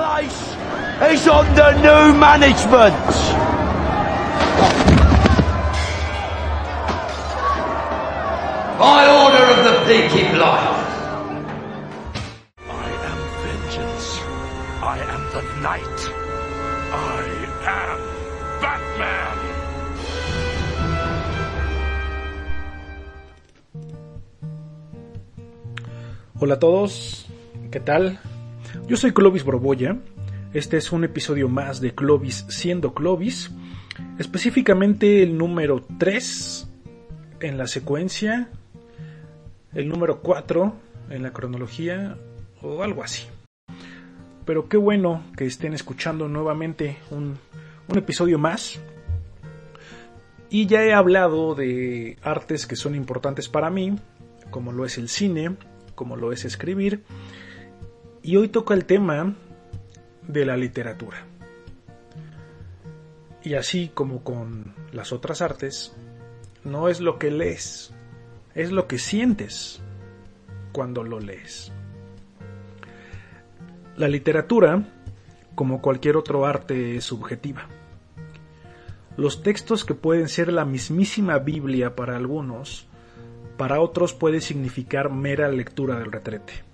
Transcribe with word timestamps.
place 0.00 0.40
is 1.12 1.28
under 1.28 1.68
new 1.86 2.04
management. 2.28 2.96
By 8.82 9.00
order 9.22 9.44
of 9.54 9.58
the 9.66 9.74
Peaky 9.86 10.24
Blind. 10.34 10.78
I 12.84 12.88
am 13.10 13.20
vengeance. 13.44 14.06
I 14.94 14.98
am 15.14 15.22
the 15.36 15.44
night. 15.68 15.98
I 17.14 17.24
am 17.82 18.00
Batman. 18.62 19.36
Hola 26.40 26.54
a 26.54 26.58
todos, 26.58 27.26
¿qué 27.70 27.80
tal? 27.80 28.18
Yo 28.90 28.96
soy 28.96 29.12
Clovis 29.12 29.44
Borbolla. 29.44 29.98
Este 30.52 30.76
es 30.76 30.90
un 30.90 31.04
episodio 31.04 31.48
más 31.48 31.80
de 31.80 31.94
Clovis 31.94 32.44
siendo 32.48 32.92
Clovis, 32.92 33.52
específicamente 34.18 35.22
el 35.22 35.38
número 35.38 35.86
3 36.00 36.68
en 37.38 37.56
la 37.56 37.68
secuencia, 37.68 38.50
el 39.74 39.88
número 39.88 40.22
4 40.22 40.74
en 41.10 41.22
la 41.22 41.32
cronología 41.32 42.18
o 42.62 42.82
algo 42.82 43.04
así. 43.04 43.28
Pero 44.44 44.68
qué 44.68 44.76
bueno 44.76 45.22
que 45.36 45.46
estén 45.46 45.72
escuchando 45.72 46.26
nuevamente 46.26 46.96
un, 47.12 47.38
un 47.86 47.96
episodio 47.96 48.40
más. 48.40 48.80
Y 50.48 50.66
ya 50.66 50.82
he 50.82 50.92
hablado 50.92 51.54
de 51.54 52.18
artes 52.22 52.66
que 52.66 52.74
son 52.74 52.96
importantes 52.96 53.48
para 53.48 53.70
mí, 53.70 53.94
como 54.50 54.72
lo 54.72 54.84
es 54.84 54.98
el 54.98 55.08
cine, 55.08 55.54
como 55.94 56.16
lo 56.16 56.32
es 56.32 56.44
escribir. 56.44 57.04
Y 58.22 58.36
hoy 58.36 58.48
toca 58.48 58.74
el 58.74 58.84
tema 58.84 59.34
de 60.26 60.44
la 60.44 60.56
literatura. 60.56 61.24
Y 63.42 63.54
así 63.54 63.90
como 63.94 64.22
con 64.22 64.74
las 64.92 65.12
otras 65.12 65.40
artes, 65.40 65.94
no 66.64 66.88
es 66.88 67.00
lo 67.00 67.18
que 67.18 67.30
lees, 67.30 67.94
es 68.54 68.70
lo 68.70 68.86
que 68.86 68.98
sientes 68.98 69.80
cuando 70.72 71.02
lo 71.02 71.18
lees. 71.18 71.72
La 73.96 74.08
literatura, 74.08 74.84
como 75.54 75.80
cualquier 75.80 76.16
otro 76.16 76.44
arte, 76.44 76.96
es 76.96 77.04
subjetiva. 77.04 77.68
Los 79.16 79.42
textos 79.42 79.84
que 79.84 79.94
pueden 79.94 80.28
ser 80.28 80.52
la 80.52 80.66
mismísima 80.66 81.38
Biblia 81.38 81.96
para 81.96 82.16
algunos, 82.16 82.86
para 83.56 83.80
otros 83.80 84.14
puede 84.14 84.40
significar 84.40 85.10
mera 85.10 85.48
lectura 85.48 85.98
del 85.98 86.12
retrete. 86.12 86.69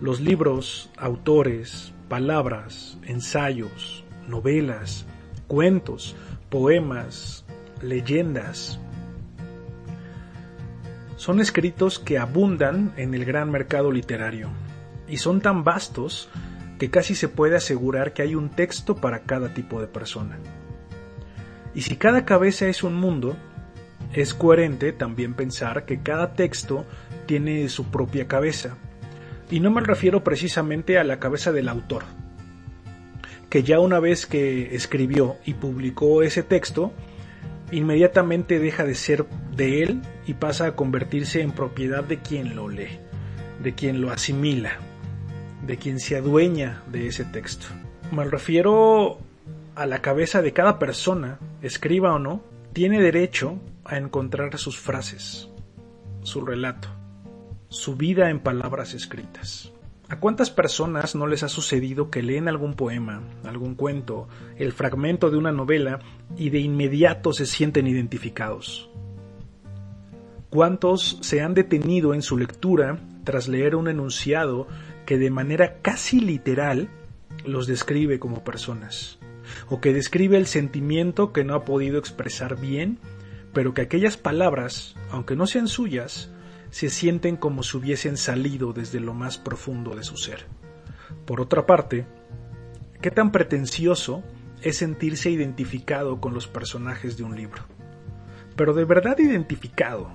Los 0.00 0.20
libros, 0.20 0.90
autores, 0.96 1.92
palabras, 2.08 2.98
ensayos, 3.04 4.04
novelas, 4.28 5.06
cuentos, 5.46 6.14
poemas, 6.50 7.44
leyendas, 7.82 8.78
son 11.18 11.40
escritos 11.40 11.98
que 11.98 12.16
abundan 12.16 12.94
en 12.96 13.12
el 13.12 13.24
gran 13.24 13.50
mercado 13.50 13.90
literario 13.90 14.50
y 15.08 15.16
son 15.16 15.40
tan 15.40 15.64
vastos 15.64 16.28
que 16.78 16.90
casi 16.90 17.16
se 17.16 17.28
puede 17.28 17.56
asegurar 17.56 18.12
que 18.12 18.22
hay 18.22 18.36
un 18.36 18.50
texto 18.50 18.94
para 18.94 19.24
cada 19.24 19.52
tipo 19.52 19.80
de 19.80 19.88
persona. 19.88 20.38
Y 21.74 21.82
si 21.82 21.96
cada 21.96 22.24
cabeza 22.24 22.68
es 22.68 22.84
un 22.84 22.94
mundo, 22.94 23.36
es 24.12 24.32
coherente 24.32 24.92
también 24.92 25.34
pensar 25.34 25.86
que 25.86 26.02
cada 26.02 26.34
texto 26.34 26.86
tiene 27.26 27.68
su 27.68 27.86
propia 27.90 28.28
cabeza. 28.28 28.78
Y 29.50 29.60
no 29.60 29.70
me 29.70 29.80
refiero 29.80 30.22
precisamente 30.22 30.98
a 30.98 31.04
la 31.04 31.18
cabeza 31.18 31.52
del 31.52 31.68
autor, 31.68 32.04
que 33.48 33.62
ya 33.62 33.80
una 33.80 33.98
vez 33.98 34.26
que 34.26 34.74
escribió 34.74 35.36
y 35.46 35.54
publicó 35.54 36.22
ese 36.22 36.42
texto, 36.42 36.92
inmediatamente 37.72 38.58
deja 38.58 38.84
de 38.84 38.94
ser 38.94 39.26
de 39.56 39.82
él 39.82 40.02
y 40.26 40.34
pasa 40.34 40.66
a 40.66 40.76
convertirse 40.76 41.40
en 41.40 41.52
propiedad 41.52 42.04
de 42.04 42.18
quien 42.18 42.56
lo 42.56 42.68
lee, 42.68 42.98
de 43.62 43.74
quien 43.74 44.00
lo 44.02 44.10
asimila, 44.10 44.78
de 45.66 45.78
quien 45.78 45.98
se 45.98 46.16
adueña 46.16 46.82
de 46.92 47.06
ese 47.06 47.24
texto. 47.24 47.66
Me 48.12 48.24
refiero 48.24 49.18
a 49.74 49.86
la 49.86 50.02
cabeza 50.02 50.42
de 50.42 50.52
cada 50.52 50.78
persona, 50.78 51.38
escriba 51.62 52.14
o 52.14 52.18
no, 52.18 52.42
tiene 52.74 53.00
derecho 53.00 53.58
a 53.84 53.96
encontrar 53.96 54.58
sus 54.58 54.78
frases, 54.78 55.48
su 56.22 56.44
relato, 56.44 56.88
su 57.68 57.96
vida 57.96 58.30
en 58.30 58.40
palabras 58.40 58.94
escritas. 58.94 59.72
¿A 60.08 60.20
cuántas 60.20 60.50
personas 60.50 61.14
no 61.14 61.26
les 61.26 61.42
ha 61.42 61.50
sucedido 61.50 62.10
que 62.10 62.22
leen 62.22 62.48
algún 62.48 62.72
poema, 62.72 63.22
algún 63.44 63.74
cuento, 63.74 64.26
el 64.56 64.72
fragmento 64.72 65.30
de 65.30 65.36
una 65.36 65.52
novela 65.52 65.98
y 66.34 66.48
de 66.48 66.60
inmediato 66.60 67.34
se 67.34 67.44
sienten 67.44 67.86
identificados? 67.86 68.88
¿Cuántos 70.48 71.18
se 71.20 71.42
han 71.42 71.52
detenido 71.52 72.14
en 72.14 72.22
su 72.22 72.38
lectura 72.38 73.00
tras 73.24 73.48
leer 73.48 73.76
un 73.76 73.88
enunciado 73.88 74.66
que 75.04 75.18
de 75.18 75.30
manera 75.30 75.82
casi 75.82 76.20
literal 76.20 76.88
los 77.44 77.66
describe 77.66 78.18
como 78.18 78.44
personas? 78.44 79.18
O 79.68 79.82
que 79.82 79.92
describe 79.92 80.38
el 80.38 80.46
sentimiento 80.46 81.34
que 81.34 81.44
no 81.44 81.54
ha 81.54 81.66
podido 81.66 81.98
expresar 81.98 82.58
bien, 82.58 82.98
pero 83.52 83.74
que 83.74 83.82
aquellas 83.82 84.16
palabras, 84.16 84.94
aunque 85.10 85.36
no 85.36 85.46
sean 85.46 85.68
suyas, 85.68 86.30
se 86.70 86.90
sienten 86.90 87.36
como 87.36 87.62
si 87.62 87.76
hubiesen 87.76 88.16
salido 88.16 88.72
desde 88.72 89.00
lo 89.00 89.14
más 89.14 89.38
profundo 89.38 89.94
de 89.94 90.02
su 90.02 90.16
ser. 90.16 90.46
Por 91.24 91.40
otra 91.40 91.66
parte, 91.66 92.06
¿qué 93.00 93.10
tan 93.10 93.32
pretencioso 93.32 94.22
es 94.62 94.78
sentirse 94.78 95.30
identificado 95.30 96.20
con 96.20 96.34
los 96.34 96.46
personajes 96.46 97.16
de 97.16 97.24
un 97.24 97.36
libro? 97.36 97.62
Pero 98.56 98.74
de 98.74 98.84
verdad 98.84 99.18
identificado, 99.18 100.10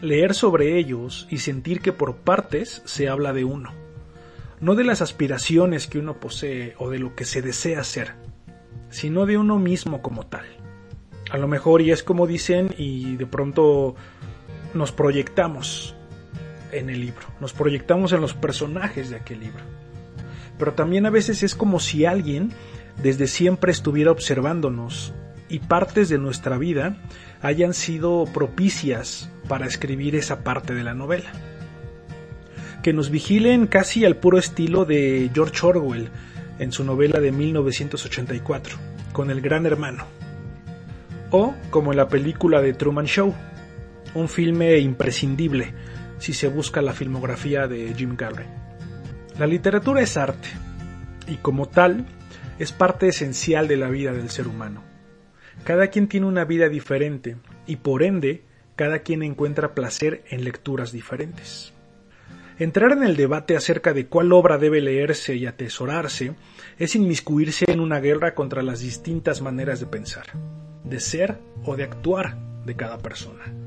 leer 0.00 0.34
sobre 0.34 0.78
ellos 0.78 1.26
y 1.30 1.38
sentir 1.38 1.80
que 1.80 1.92
por 1.92 2.16
partes 2.16 2.82
se 2.84 3.08
habla 3.08 3.32
de 3.32 3.44
uno, 3.44 3.72
no 4.60 4.74
de 4.74 4.84
las 4.84 5.02
aspiraciones 5.02 5.86
que 5.86 5.98
uno 5.98 6.18
posee 6.18 6.74
o 6.78 6.90
de 6.90 6.98
lo 6.98 7.14
que 7.14 7.24
se 7.24 7.42
desea 7.42 7.84
ser, 7.84 8.14
sino 8.90 9.26
de 9.26 9.36
uno 9.36 9.58
mismo 9.58 10.02
como 10.02 10.26
tal. 10.26 10.46
A 11.30 11.38
lo 11.38 11.48
mejor, 11.48 11.82
y 11.82 11.90
es 11.90 12.02
como 12.02 12.26
dicen, 12.26 12.74
y 12.78 13.16
de 13.16 13.26
pronto 13.26 13.96
nos 14.76 14.92
proyectamos 14.92 15.94
en 16.72 16.90
el 16.90 17.00
libro, 17.00 17.26
nos 17.40 17.52
proyectamos 17.52 18.12
en 18.12 18.20
los 18.20 18.34
personajes 18.34 19.10
de 19.10 19.16
aquel 19.16 19.40
libro. 19.40 19.64
Pero 20.58 20.72
también 20.72 21.06
a 21.06 21.10
veces 21.10 21.42
es 21.42 21.54
como 21.54 21.80
si 21.80 22.06
alguien 22.06 22.52
desde 23.02 23.26
siempre 23.26 23.72
estuviera 23.72 24.10
observándonos 24.10 25.12
y 25.48 25.60
partes 25.60 26.08
de 26.08 26.18
nuestra 26.18 26.58
vida 26.58 26.96
hayan 27.42 27.74
sido 27.74 28.24
propicias 28.32 29.30
para 29.48 29.66
escribir 29.66 30.16
esa 30.16 30.42
parte 30.42 30.74
de 30.74 30.82
la 30.82 30.94
novela. 30.94 31.30
Que 32.82 32.92
nos 32.92 33.10
vigilen 33.10 33.66
casi 33.66 34.04
al 34.04 34.16
puro 34.16 34.38
estilo 34.38 34.84
de 34.84 35.30
George 35.34 35.66
Orwell 35.66 36.08
en 36.58 36.72
su 36.72 36.84
novela 36.84 37.20
de 37.20 37.32
1984, 37.32 38.76
con 39.12 39.30
el 39.30 39.40
gran 39.40 39.66
hermano. 39.66 40.04
O 41.30 41.54
como 41.70 41.90
en 41.92 41.98
la 41.98 42.08
película 42.08 42.62
de 42.62 42.72
Truman 42.72 43.06
Show, 43.06 43.34
un 44.14 44.28
filme 44.28 44.78
imprescindible 44.78 45.74
si 46.18 46.32
se 46.32 46.48
busca 46.48 46.82
la 46.82 46.92
filmografía 46.92 47.66
de 47.66 47.92
Jim 47.94 48.16
Carrey. 48.16 48.46
La 49.38 49.46
literatura 49.46 50.00
es 50.00 50.16
arte 50.16 50.48
y 51.28 51.36
como 51.36 51.68
tal 51.68 52.06
es 52.58 52.72
parte 52.72 53.08
esencial 53.08 53.68
de 53.68 53.76
la 53.76 53.88
vida 53.88 54.12
del 54.12 54.30
ser 54.30 54.48
humano. 54.48 54.82
Cada 55.64 55.88
quien 55.88 56.08
tiene 56.08 56.26
una 56.26 56.44
vida 56.44 56.68
diferente 56.68 57.36
y 57.66 57.76
por 57.76 58.02
ende 58.02 58.44
cada 58.76 59.00
quien 59.00 59.22
encuentra 59.22 59.74
placer 59.74 60.24
en 60.28 60.44
lecturas 60.44 60.92
diferentes. 60.92 61.72
Entrar 62.58 62.92
en 62.92 63.02
el 63.02 63.16
debate 63.16 63.54
acerca 63.54 63.92
de 63.92 64.06
cuál 64.06 64.32
obra 64.32 64.56
debe 64.56 64.80
leerse 64.80 65.34
y 65.36 65.44
atesorarse 65.44 66.34
es 66.78 66.94
inmiscuirse 66.94 67.66
en 67.68 67.80
una 67.80 68.00
guerra 68.00 68.34
contra 68.34 68.62
las 68.62 68.80
distintas 68.80 69.42
maneras 69.42 69.80
de 69.80 69.86
pensar, 69.86 70.26
de 70.84 71.00
ser 71.00 71.38
o 71.64 71.76
de 71.76 71.84
actuar 71.84 72.38
de 72.64 72.74
cada 72.74 72.98
persona 72.98 73.65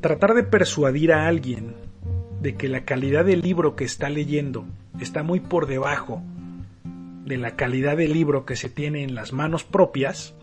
tratar 0.00 0.34
de 0.34 0.42
persuadir 0.42 1.12
a 1.12 1.26
alguien 1.26 1.74
de 2.40 2.56
que 2.56 2.68
la 2.68 2.84
calidad 2.84 3.24
del 3.24 3.42
libro 3.42 3.76
que 3.76 3.84
está 3.84 4.08
leyendo 4.08 4.64
está 4.98 5.22
muy 5.22 5.40
por 5.40 5.66
debajo 5.66 6.22
de 7.24 7.36
la 7.36 7.54
calidad 7.54 7.96
del 7.96 8.12
libro 8.12 8.46
que 8.46 8.56
se 8.56 8.70
tiene 8.70 9.02
en 9.02 9.14
las 9.14 9.32
manos 9.32 9.62
propias, 9.64 10.34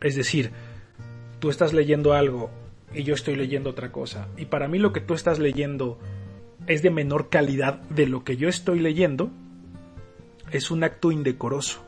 es 0.00 0.14
decir, 0.14 0.52
tú 1.40 1.50
estás 1.50 1.72
leyendo 1.72 2.12
algo 2.12 2.50
y 2.94 3.02
yo 3.02 3.14
estoy 3.14 3.34
leyendo 3.36 3.70
otra 3.70 3.90
cosa, 3.90 4.28
y 4.36 4.46
para 4.46 4.68
mí 4.68 4.78
lo 4.78 4.92
que 4.92 5.00
tú 5.00 5.14
estás 5.14 5.38
leyendo 5.38 5.98
es 6.66 6.82
de 6.82 6.90
menor 6.90 7.28
calidad 7.28 7.80
de 7.90 8.06
lo 8.06 8.24
que 8.24 8.36
yo 8.36 8.48
estoy 8.48 8.78
leyendo, 8.78 9.30
es 10.52 10.70
un 10.70 10.84
acto 10.84 11.12
indecoroso. 11.12 11.84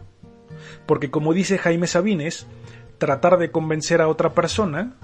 Porque 0.85 1.11
como 1.11 1.32
dice 1.32 1.58
Jaime 1.58 1.87
Sabines, 1.87 2.46
tratar 2.99 3.38
de 3.38 3.50
convencer 3.50 4.03
a 4.03 4.08
otra 4.08 4.35
persona 4.35 4.96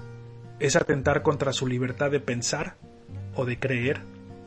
es 0.59 0.75
atentar 0.75 1.21
contra 1.21 1.53
su 1.53 1.67
libertad 1.67 2.11
de 2.11 2.19
pensar 2.19 2.75
o 3.35 3.45
de 3.45 3.59
creer 3.59 4.01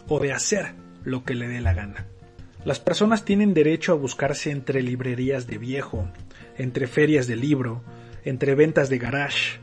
o 0.09 0.19
de 0.19 0.33
hacer 0.33 0.75
lo 1.05 1.25
que 1.25 1.35
le 1.35 1.49
dé 1.49 1.61
la 1.61 1.75
gana. 1.75 2.07
Las 2.65 2.79
personas 2.79 3.25
tienen 3.25 3.55
derecho 3.55 3.93
a 3.93 3.97
buscarse 3.97 4.51
entre 4.51 4.83
librerías 4.83 5.47
de 5.47 5.57
viejo, 5.57 6.09
entre 6.59 6.87
ferias 6.87 7.27
de 7.27 7.37
libro, 7.37 7.83
entre 8.25 8.55
ventas 8.55 8.91
de 8.91 8.99
garage, 8.99 9.61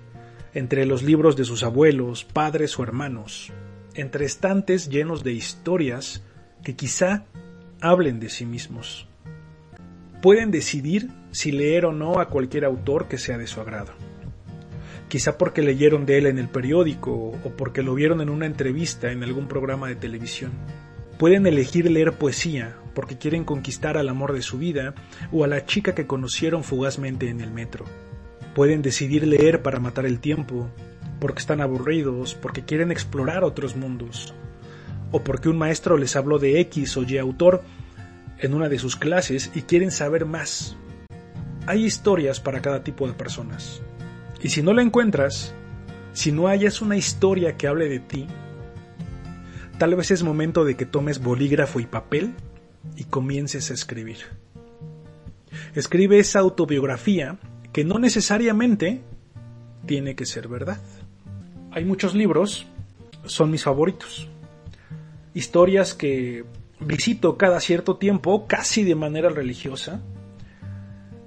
entre 0.54 0.86
los 0.86 1.04
libros 1.04 1.36
de 1.36 1.44
sus 1.44 1.62
abuelos, 1.64 2.24
padres 2.24 2.80
o 2.80 2.84
hermanos, 2.84 3.52
entre 3.94 4.26
estantes 4.26 4.90
llenos 4.90 5.24
de 5.24 5.34
historias 5.34 6.24
que 6.64 6.76
quizá 6.76 7.26
hablen 7.82 8.20
de 8.20 8.30
sí 8.30 8.46
mismos. 8.46 9.08
Pueden 10.22 10.50
decidir 10.50 11.10
si 11.32 11.52
leer 11.52 11.86
o 11.86 11.92
no 11.92 12.20
a 12.20 12.30
cualquier 12.30 12.66
autor 12.66 13.08
que 13.08 13.20
sea 13.20 13.38
de 13.38 13.46
su 13.46 13.62
agrado. 13.62 13.94
Quizá 15.07 15.38
porque 15.38 15.62
leyeron 15.62 16.06
de 16.06 16.18
él 16.18 16.25
en 16.25 16.38
el 16.38 16.50
periódico 16.50 17.12
o 17.13 17.50
porque 17.56 17.81
lo 17.81 17.95
vieron 17.95 18.21
en 18.21 18.30
una 18.30 18.45
entrevista 18.45 19.12
en 19.12 19.24
algún 19.24 19.48
programa 19.48 19.88
de 19.88 19.95
televisión. 19.95 20.51
Pueden 21.18 21.48
elegir 21.48 21.89
leer 21.89 22.13
poesía 22.13 22.75
porque 22.94 23.18
quieren 23.18 23.44
conquistar 23.44 23.98
al 23.98 24.09
amor 24.09 24.33
de 24.33 24.42
su 24.42 24.57
vida 24.57 24.94
o 25.31 25.44
a 25.44 25.48
la 25.48 25.65
chica 25.65 25.95
que 25.95 26.07
conocieron 26.07 26.63
fugazmente 26.63 27.30
en 27.30 27.42
el 27.42 27.51
metro. 27.51 27.86
Pueden 28.54 28.81
decidir 28.81 29.25
leer 29.25 29.62
para 29.62 29.80
matar 29.80 30.06
el 30.06 30.19
tiempo, 30.19 30.69
porque 31.19 31.39
están 31.39 31.62
aburridos, 31.62 32.36
porque 32.36 32.63
quieren 32.63 32.92
explorar 32.92 33.44
otros 33.44 33.75
mundos, 33.75 34.33
o 35.12 35.24
porque 35.24 35.50
un 35.50 35.57
maestro 35.57 35.98
les 35.98 36.15
habló 36.15 36.39
de 36.39 36.59
X 36.62 36.98
o 36.98 37.04
Y 37.04 37.18
autor 37.18 37.63
en 38.39 38.54
una 38.54 38.69
de 38.69 38.80
sus 38.80 38.95
clases 38.95 39.51
y 39.56 39.62
quieren 39.62 39.92
saber 39.92 40.25
más. 40.25 40.75
Hay 41.65 41.86
historias 41.86 42.39
para 42.39 42.62
cada 42.62 42.83
tipo 42.83 43.07
de 43.07 43.13
personas. 43.13 43.81
Y 44.42 44.50
si 44.50 44.62
no 44.62 44.74
la 44.74 44.81
encuentras, 44.81 45.54
si 46.13 46.31
no 46.31 46.48
hayas 46.48 46.81
una 46.81 46.98
historia 46.98 47.57
que 47.57 47.68
hable 47.68 47.89
de 47.89 48.00
ti, 48.00 48.28
tal 49.78 49.95
vez 49.95 50.12
es 50.12 50.24
momento 50.24 50.66
de 50.66 50.75
que 50.75 50.86
tomes 50.86 51.22
bolígrafo 51.22 51.80
y 51.80 51.86
papel 51.86 52.34
y 52.95 53.06
comiences 53.06 53.72
a 53.72 53.74
escribir. 53.74 54.18
Escribe 55.75 56.19
esa 56.19 56.39
autobiografía 56.39 57.38
que 57.72 57.84
no 57.84 58.00
necesariamente 58.00 59.01
tiene 59.86 60.16
que 60.16 60.25
ser 60.25 60.48
verdad. 60.48 60.81
Hay 61.72 61.86
muchos 61.86 62.16
libros, 62.16 62.66
son 63.25 63.51
mis 63.51 63.63
favoritos. 63.63 64.28
Historias 65.33 65.94
que 65.94 66.45
visito 66.80 67.38
cada 67.38 67.60
cierto 67.60 67.98
tiempo, 67.98 68.48
casi 68.48 68.83
de 68.83 68.95
manera 68.95 69.30
religiosa. 69.30 70.01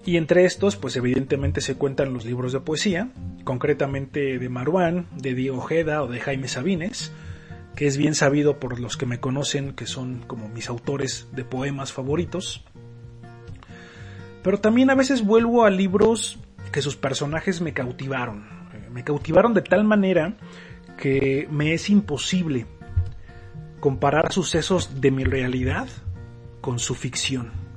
Y 0.04 0.16
entre 0.16 0.44
estos, 0.44 0.76
pues 0.76 0.96
evidentemente 0.96 1.60
se 1.60 1.74
cuentan 1.74 2.14
los 2.14 2.24
libros 2.24 2.52
de 2.52 2.60
poesía, 2.60 3.10
concretamente 3.44 4.38
de 4.38 4.48
Maruán, 4.48 5.06
de 5.16 5.34
Diego 5.34 5.58
Ojeda 5.58 6.02
o 6.02 6.08
de 6.08 6.20
Jaime 6.20 6.48
Sabines, 6.48 7.12
que 7.76 7.86
es 7.86 7.96
bien 7.96 8.14
sabido 8.14 8.58
por 8.58 8.80
los 8.80 8.96
que 8.96 9.06
me 9.06 9.20
conocen 9.20 9.74
que 9.74 9.86
son 9.86 10.20
como 10.26 10.48
mis 10.48 10.68
autores 10.68 11.28
de 11.32 11.44
poemas 11.44 11.92
favoritos. 11.92 12.64
Pero 14.42 14.58
también 14.58 14.88
a 14.90 14.94
veces 14.94 15.24
vuelvo 15.24 15.64
a 15.64 15.70
libros 15.70 16.38
que 16.72 16.80
sus 16.82 16.96
personajes 16.96 17.60
me 17.60 17.74
cautivaron. 17.74 18.46
Me 18.92 19.04
cautivaron 19.04 19.54
de 19.54 19.62
tal 19.62 19.84
manera 19.84 20.36
que 20.96 21.46
me 21.50 21.74
es 21.74 21.90
imposible 21.90 22.66
comparar 23.80 24.32
sucesos 24.32 25.00
de 25.00 25.10
mi 25.10 25.24
realidad 25.24 25.88
con 26.60 26.78
su 26.78 26.94
ficción. 26.94 27.69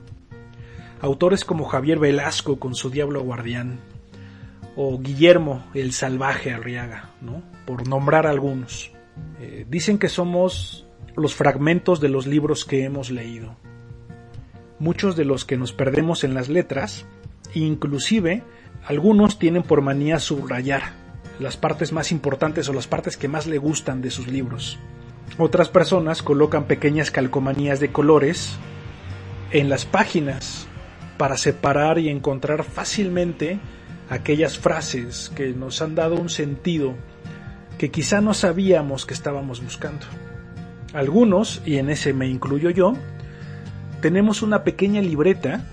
Autores 1.03 1.43
como 1.43 1.65
Javier 1.65 1.99
Velasco 1.99 2.59
con 2.59 2.75
su 2.75 2.89
Diablo 2.89 3.21
Guardián, 3.23 3.81
o 4.77 4.97
Guillermo 4.97 5.65
el 5.73 5.91
Salvaje 5.91 6.53
Arriaga, 6.53 7.09
¿no? 7.19 7.43
por 7.65 7.85
nombrar 7.89 8.25
algunos. 8.25 8.89
Eh, 9.41 9.65
dicen 9.69 9.97
que 9.97 10.07
somos 10.07 10.87
los 11.17 11.35
fragmentos 11.35 11.99
de 11.99 12.07
los 12.07 12.25
libros 12.25 12.63
que 12.63 12.85
hemos 12.85 13.11
leído. 13.11 13.57
Muchos 14.79 15.17
de 15.17 15.25
los 15.25 15.43
que 15.43 15.57
nos 15.57 15.73
perdemos 15.73 16.23
en 16.23 16.33
las 16.33 16.47
letras, 16.47 17.05
inclusive 17.53 18.41
algunos 18.85 19.39
tienen 19.39 19.63
por 19.63 19.81
manía 19.81 20.19
subrayar 20.19 20.93
las 21.37 21.57
partes 21.57 21.91
más 21.91 22.13
importantes 22.13 22.69
o 22.69 22.73
las 22.73 22.87
partes 22.87 23.17
que 23.17 23.27
más 23.27 23.45
le 23.45 23.57
gustan 23.57 24.01
de 24.01 24.09
sus 24.09 24.29
libros. 24.29 24.79
Otras 25.37 25.67
personas 25.67 26.23
colocan 26.23 26.63
pequeñas 26.63 27.11
calcomanías 27.11 27.81
de 27.81 27.91
colores 27.91 28.55
en 29.51 29.67
las 29.67 29.83
páginas 29.83 30.69
para 31.23 31.37
separar 31.37 31.99
y 31.99 32.09
encontrar 32.09 32.65
fácilmente 32.65 33.57
aquellas 34.09 34.59
frases 34.59 35.31
que 35.33 35.53
nos 35.53 35.81
han 35.81 35.95
dado 35.95 36.15
un 36.15 36.27
sentido 36.27 36.95
que 37.77 37.91
quizá 37.91 38.19
no 38.19 38.33
sabíamos 38.33 39.05
que 39.05 39.13
estábamos 39.13 39.63
buscando. 39.63 40.05
Algunos, 40.93 41.61
y 41.65 41.77
en 41.77 41.89
ese 41.89 42.11
me 42.11 42.27
incluyo 42.27 42.71
yo, 42.71 42.95
tenemos 44.01 44.41
una 44.41 44.65
pequeña 44.65 45.01
libreta 45.01 45.63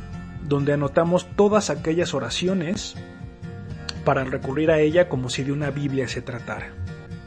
donde 0.46 0.72
anotamos 0.72 1.26
todas 1.34 1.68
aquellas 1.68 2.14
oraciones 2.14 2.94
para 4.04 4.22
recurrir 4.22 4.70
a 4.70 4.78
ella 4.78 5.08
como 5.08 5.30
si 5.30 5.42
de 5.42 5.50
una 5.50 5.72
Biblia 5.72 6.06
se 6.06 6.22
tratara. 6.22 6.68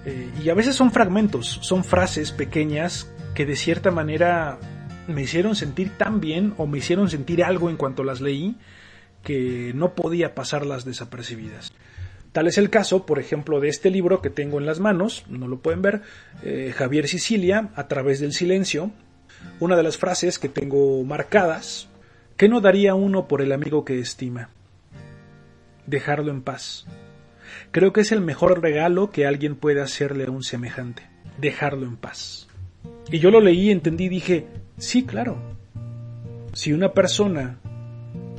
Eh, 0.06 0.30
y 0.42 0.48
a 0.48 0.54
veces 0.54 0.78
son 0.78 0.94
fragmentos, 0.94 1.60
son 1.62 1.84
frases 1.84 2.32
pequeñas 2.32 3.12
que 3.34 3.46
de 3.46 3.58
cierta 3.58 3.92
manera 3.92 4.60
me 5.08 5.24
hicieron 5.24 5.56
sentir 5.56 5.98
tan 5.98 6.20
bien 6.20 6.54
o 6.58 6.68
me 6.68 6.78
hicieron 6.78 7.10
sentir 7.10 7.44
algo 7.44 7.70
en 7.70 7.78
cuanto 7.78 8.04
las 8.04 8.22
leí 8.22 8.56
que 9.24 9.72
no 9.74 9.96
podía 9.96 10.36
pasarlas 10.36 10.86
desapercibidas. 10.86 11.74
Tal 12.32 12.48
es 12.48 12.58
el 12.58 12.70
caso, 12.70 13.06
por 13.06 13.20
ejemplo, 13.20 13.60
de 13.60 13.70
este 13.70 13.90
libro 13.92 14.22
que 14.22 14.30
tengo 14.30 14.60
en 14.60 14.66
las 14.66 14.80
manos, 14.80 15.24
no 15.30 15.48
lo 15.48 15.60
pueden 15.60 15.82
ver, 15.82 16.02
eh, 16.44 16.74
Javier 16.76 17.08
Sicilia, 17.08 17.70
a 17.76 17.88
través 17.88 18.20
del 18.20 18.34
silencio, 18.34 18.92
una 19.60 19.76
de 19.76 19.84
las 19.84 19.98
frases 19.98 20.40
que 20.40 20.50
tengo 20.50 21.04
marcadas, 21.04 21.88
¿qué 22.36 22.50
no 22.50 22.60
daría 22.60 22.96
uno 22.96 23.28
por 23.28 23.42
el 23.42 23.52
amigo 23.52 23.86
que 23.86 24.00
estima? 24.00 24.50
Dejarlo 25.86 26.32
en 26.32 26.42
paz. 26.42 26.88
Creo 27.72 27.94
que 27.94 28.02
es 28.02 28.12
el 28.12 28.22
mejor 28.22 28.62
regalo 28.62 29.12
que 29.12 29.28
alguien 29.28 29.56
puede 29.56 29.82
hacerle 29.82 30.26
a 30.26 30.32
un 30.32 30.44
semejante, 30.44 31.08
dejarlo 31.38 31.86
en 31.86 31.98
paz. 31.98 32.48
Y 33.12 33.20
yo 33.20 33.30
lo 33.30 33.42
leí, 33.42 33.70
entendí 33.70 34.10
dije, 34.10 34.48
sí, 34.78 35.06
claro. 35.06 35.38
Si 36.54 36.72
una 36.74 36.94
persona 36.94 37.58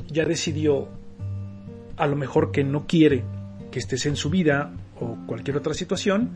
ya 0.07 0.25
decidió 0.25 0.87
a 1.97 2.07
lo 2.07 2.15
mejor 2.15 2.51
que 2.51 2.63
no 2.63 2.87
quiere 2.87 3.23
que 3.71 3.79
estés 3.79 4.05
en 4.05 4.15
su 4.15 4.29
vida 4.29 4.71
o 4.99 5.17
cualquier 5.27 5.57
otra 5.57 5.73
situación, 5.73 6.29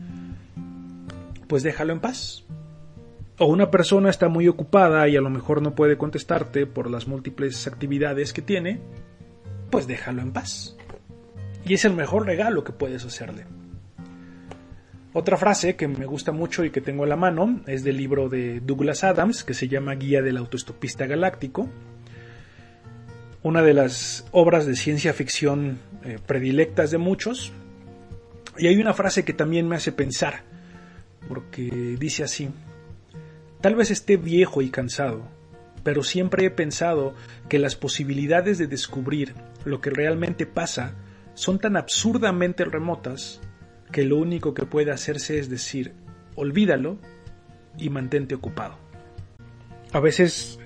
pues 1.48 1.62
déjalo 1.62 1.92
en 1.92 2.00
paz. 2.00 2.44
O 3.38 3.46
una 3.46 3.70
persona 3.70 4.10
está 4.10 4.28
muy 4.28 4.48
ocupada 4.48 5.08
y 5.08 5.16
a 5.16 5.20
lo 5.22 5.30
mejor 5.30 5.62
no 5.62 5.74
puede 5.74 5.96
contestarte 5.96 6.66
por 6.66 6.90
las 6.90 7.08
múltiples 7.08 7.66
actividades 7.66 8.32
que 8.34 8.42
tiene, 8.42 8.80
pues 9.70 9.86
déjalo 9.86 10.20
en 10.20 10.32
paz. 10.32 10.76
Y 11.64 11.74
es 11.74 11.84
el 11.84 11.94
mejor 11.94 12.26
regalo 12.26 12.64
que 12.64 12.72
puedes 12.72 13.04
hacerle. 13.04 13.46
Otra 15.12 15.36
frase 15.36 15.74
que 15.74 15.88
me 15.88 16.06
gusta 16.06 16.30
mucho 16.30 16.64
y 16.64 16.70
que 16.70 16.80
tengo 16.80 17.02
a 17.02 17.06
la 17.08 17.16
mano 17.16 17.60
es 17.66 17.82
del 17.82 17.96
libro 17.96 18.28
de 18.28 18.60
Douglas 18.60 19.02
Adams 19.02 19.42
que 19.42 19.54
se 19.54 19.66
llama 19.66 19.96
Guía 19.96 20.22
del 20.22 20.36
Autoestopista 20.36 21.06
Galáctico. 21.06 21.68
Una 23.42 23.62
de 23.62 23.74
las 23.74 24.24
obras 24.30 24.66
de 24.66 24.76
ciencia 24.76 25.12
ficción 25.12 25.80
eh, 26.04 26.18
predilectas 26.24 26.92
de 26.92 26.98
muchos. 26.98 27.52
Y 28.56 28.68
hay 28.68 28.76
una 28.76 28.94
frase 28.94 29.24
que 29.24 29.32
también 29.32 29.66
me 29.66 29.74
hace 29.76 29.90
pensar, 29.90 30.42
porque 31.28 31.96
dice 31.98 32.22
así, 32.22 32.50
tal 33.60 33.74
vez 33.74 33.90
esté 33.90 34.16
viejo 34.16 34.60
y 34.60 34.70
cansado, 34.70 35.22
pero 35.82 36.02
siempre 36.02 36.44
he 36.44 36.50
pensado 36.50 37.14
que 37.48 37.58
las 37.58 37.74
posibilidades 37.74 38.58
de 38.58 38.66
descubrir 38.66 39.34
lo 39.64 39.80
que 39.80 39.90
realmente 39.90 40.46
pasa 40.46 40.94
son 41.34 41.58
tan 41.58 41.76
absurdamente 41.76 42.64
remotas 42.64 43.40
que 43.92 44.04
lo 44.04 44.16
único 44.16 44.54
que 44.54 44.66
puede 44.66 44.92
hacerse 44.92 45.38
es 45.38 45.48
decir, 45.48 45.94
olvídalo 46.34 46.98
y 47.76 47.90
mantente 47.90 48.34
ocupado. 48.34 48.76
A 49.92 50.00
veces 50.00 50.58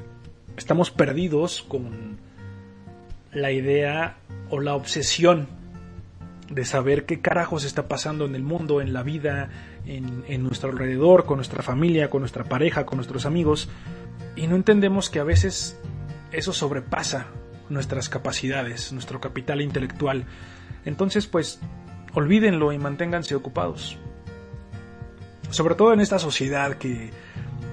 estamos 0.56 0.90
perdidos 0.90 1.62
con 1.62 2.18
la 3.32 3.50
idea 3.52 4.16
o 4.50 4.60
la 4.60 4.74
obsesión 4.74 5.48
de 6.50 6.64
saber 6.64 7.06
qué 7.06 7.20
carajos 7.20 7.64
está 7.64 7.88
pasando 7.88 8.26
en 8.26 8.34
el 8.34 8.42
mundo, 8.42 8.80
en 8.80 8.92
la 8.92 9.02
vida, 9.02 9.50
en, 9.86 10.42
nuestro 10.42 10.70
alrededor, 10.70 11.24
con 11.24 11.38
nuestra 11.38 11.62
familia, 11.62 12.10
con 12.10 12.20
nuestra 12.20 12.44
pareja, 12.44 12.84
con 12.86 12.98
nuestros 12.98 13.26
amigos, 13.26 13.68
y 14.36 14.46
no 14.46 14.56
entendemos 14.56 15.10
que 15.10 15.20
a 15.20 15.24
veces 15.24 15.78
eso 16.32 16.52
sobrepasa 16.52 17.26
nuestras 17.70 18.08
capacidades, 18.08 18.92
nuestro 18.92 19.20
capital 19.20 19.62
intelectual. 19.62 20.26
Entonces, 20.84 21.26
pues, 21.26 21.60
olvídenlo 22.14 22.72
y 22.72 22.78
manténganse 22.78 23.34
ocupados. 23.34 23.98
Sobre 25.50 25.74
todo 25.74 25.92
en 25.92 26.00
esta 26.00 26.18
sociedad 26.18 26.74
que 26.76 27.10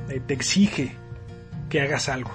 eh, 0.09 0.21
te 0.25 0.33
exige 0.33 0.95
que 1.69 1.81
hagas 1.81 2.09
algo. 2.09 2.31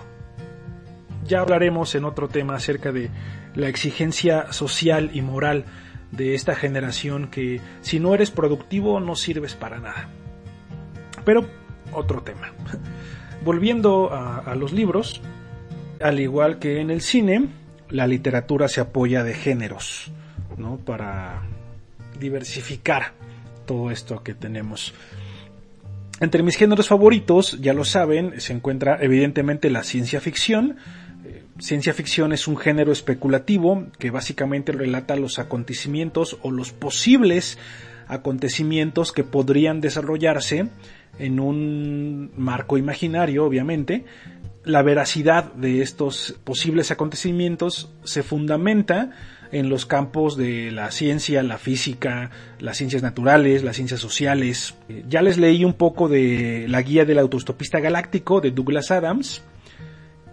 Ya 1.25 1.41
hablaremos 1.41 1.95
en 1.95 2.05
otro 2.05 2.29
tema 2.29 2.55
acerca 2.55 2.93
de 2.93 3.11
la 3.55 3.69
exigencia 3.69 4.53
social 4.53 5.11
y 5.13 5.23
moral 5.23 5.65
de 6.13 6.35
esta 6.35 6.55
generación 6.55 7.29
que 7.29 7.61
si 7.81 8.01
no 8.01 8.15
eres 8.15 8.31
productivo 8.31 9.01
no 9.01 9.17
sirves 9.17 9.55
para 9.55 9.79
nada. 9.79 10.09
Pero 11.25 11.47
otro 11.93 12.23
tema. 12.23 12.53
Volviendo 13.45 14.13
a, 14.13 14.55
los 14.55 14.73
libros, 14.73 15.21
Al 16.01 16.21
igual 16.21 16.59
que 16.59 16.81
en 16.81 16.91
el 16.91 17.01
cine, 17.01 17.49
la 17.89 18.07
literatura 18.07 18.69
se 18.69 18.81
apoya 18.81 19.23
de 19.23 19.35
géneros, 19.35 20.13
¿no? 20.57 20.77
Para 20.79 21.43
diversificar 22.17 23.13
todo 23.67 23.91
esto 23.91 24.23
que 24.23 24.35
tenemos. 24.35 24.95
Entre 26.21 26.43
mis 26.43 26.57
géneros 26.57 26.89
favoritos, 26.89 27.59
ya 27.61 27.75
lo 27.75 27.85
saben, 27.85 28.41
se 28.41 28.55
encuentra 28.55 28.99
evidentemente 29.01 29.69
la 29.69 29.83
ciencia 29.83 30.21
ficción. 30.21 30.77
Eh, 31.25 31.43
Ciencia 31.59 31.93
ficción 31.93 32.33
es 32.33 32.49
un 32.49 32.57
género 32.57 32.93
especulativo 32.93 33.87
que 33.99 34.11
básicamente 34.11 34.73
relata 34.73 35.17
los 35.17 35.39
acontecimientos 35.39 36.39
o 36.43 36.51
los 36.51 36.73
posibles 36.73 37.59
acontecimientos 38.09 39.13
que 39.13 39.25
podrían 39.25 39.81
desarrollarse 39.81 40.69
en 41.19 41.41
un 41.41 42.31
marco 42.37 42.79
imaginario, 42.79 43.45
obviamente. 43.45 44.05
La 44.65 44.83
veracidad 44.83 45.53
de 45.53 45.83
estos 45.83 46.39
posibles 46.45 46.91
acontecimientos 46.91 47.91
se 48.05 48.23
fundamenta 48.23 49.11
en 49.53 49.69
los 49.69 49.87
campos 49.87 50.37
de 50.37 50.71
la 50.71 50.91
ciencia, 50.91 51.43
la 51.43 51.59
física, 51.59 52.31
las 52.59 52.77
ciencias 52.77 53.03
naturales, 53.03 53.63
las 53.63 53.77
ciencias 53.77 54.01
sociales. 54.01 54.75
Ya 55.09 55.23
les 55.23 55.39
leí 55.39 55.65
un 55.65 55.75
poco 55.75 56.09
de 56.09 56.67
la 56.69 56.83
guía 56.83 57.05
del 57.05 57.19
autostopista 57.19 57.81
galáctico 57.81 58.41
de 58.41 58.51
Douglas 58.51 58.91
Adams. 58.91 59.43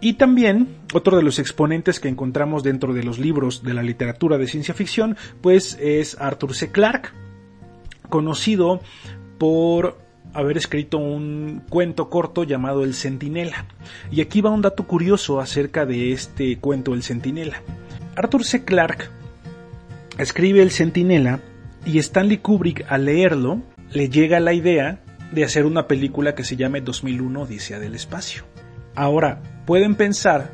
Y 0.00 0.14
también 0.14 0.68
otro 0.92 1.16
de 1.16 1.22
los 1.22 1.38
exponentes 1.38 1.98
que 1.98 2.08
encontramos 2.08 2.62
dentro 2.62 2.92
de 2.92 3.04
los 3.04 3.18
libros 3.18 3.62
de 3.62 3.74
la 3.74 3.82
literatura 3.82 4.36
de 4.36 4.48
ciencia 4.48 4.74
ficción, 4.74 5.16
pues 5.40 5.78
es 5.80 6.20
Arthur 6.20 6.54
C. 6.54 6.70
Clarke, 6.70 7.10
conocido 8.10 8.80
por 9.38 9.96
haber 10.34 10.56
escrito 10.56 10.98
un 10.98 11.62
cuento 11.70 12.10
corto 12.10 12.44
llamado 12.44 12.84
El 12.84 12.94
Centinela. 12.94 13.66
Y 14.10 14.20
aquí 14.20 14.40
va 14.40 14.50
un 14.50 14.62
dato 14.62 14.86
curioso 14.86 15.40
acerca 15.40 15.86
de 15.86 16.12
este 16.12 16.58
cuento 16.58 16.92
El 16.92 17.02
Centinela. 17.02 17.62
Arthur 18.16 18.44
C. 18.44 18.64
Clarke 18.64 19.08
escribe 20.18 20.62
El 20.62 20.70
Centinela 20.70 21.40
y 21.84 21.98
Stanley 21.98 22.38
Kubrick 22.38 22.84
al 22.88 23.06
leerlo 23.06 23.62
le 23.90 24.08
llega 24.08 24.40
la 24.40 24.52
idea 24.52 25.00
de 25.32 25.44
hacer 25.44 25.66
una 25.66 25.88
película 25.88 26.34
que 26.34 26.44
se 26.44 26.56
llame 26.56 26.80
2001 26.80 27.42
Odisea 27.42 27.78
del 27.78 27.94
Espacio. 27.94 28.44
Ahora, 28.94 29.42
pueden 29.66 29.94
pensar 29.96 30.52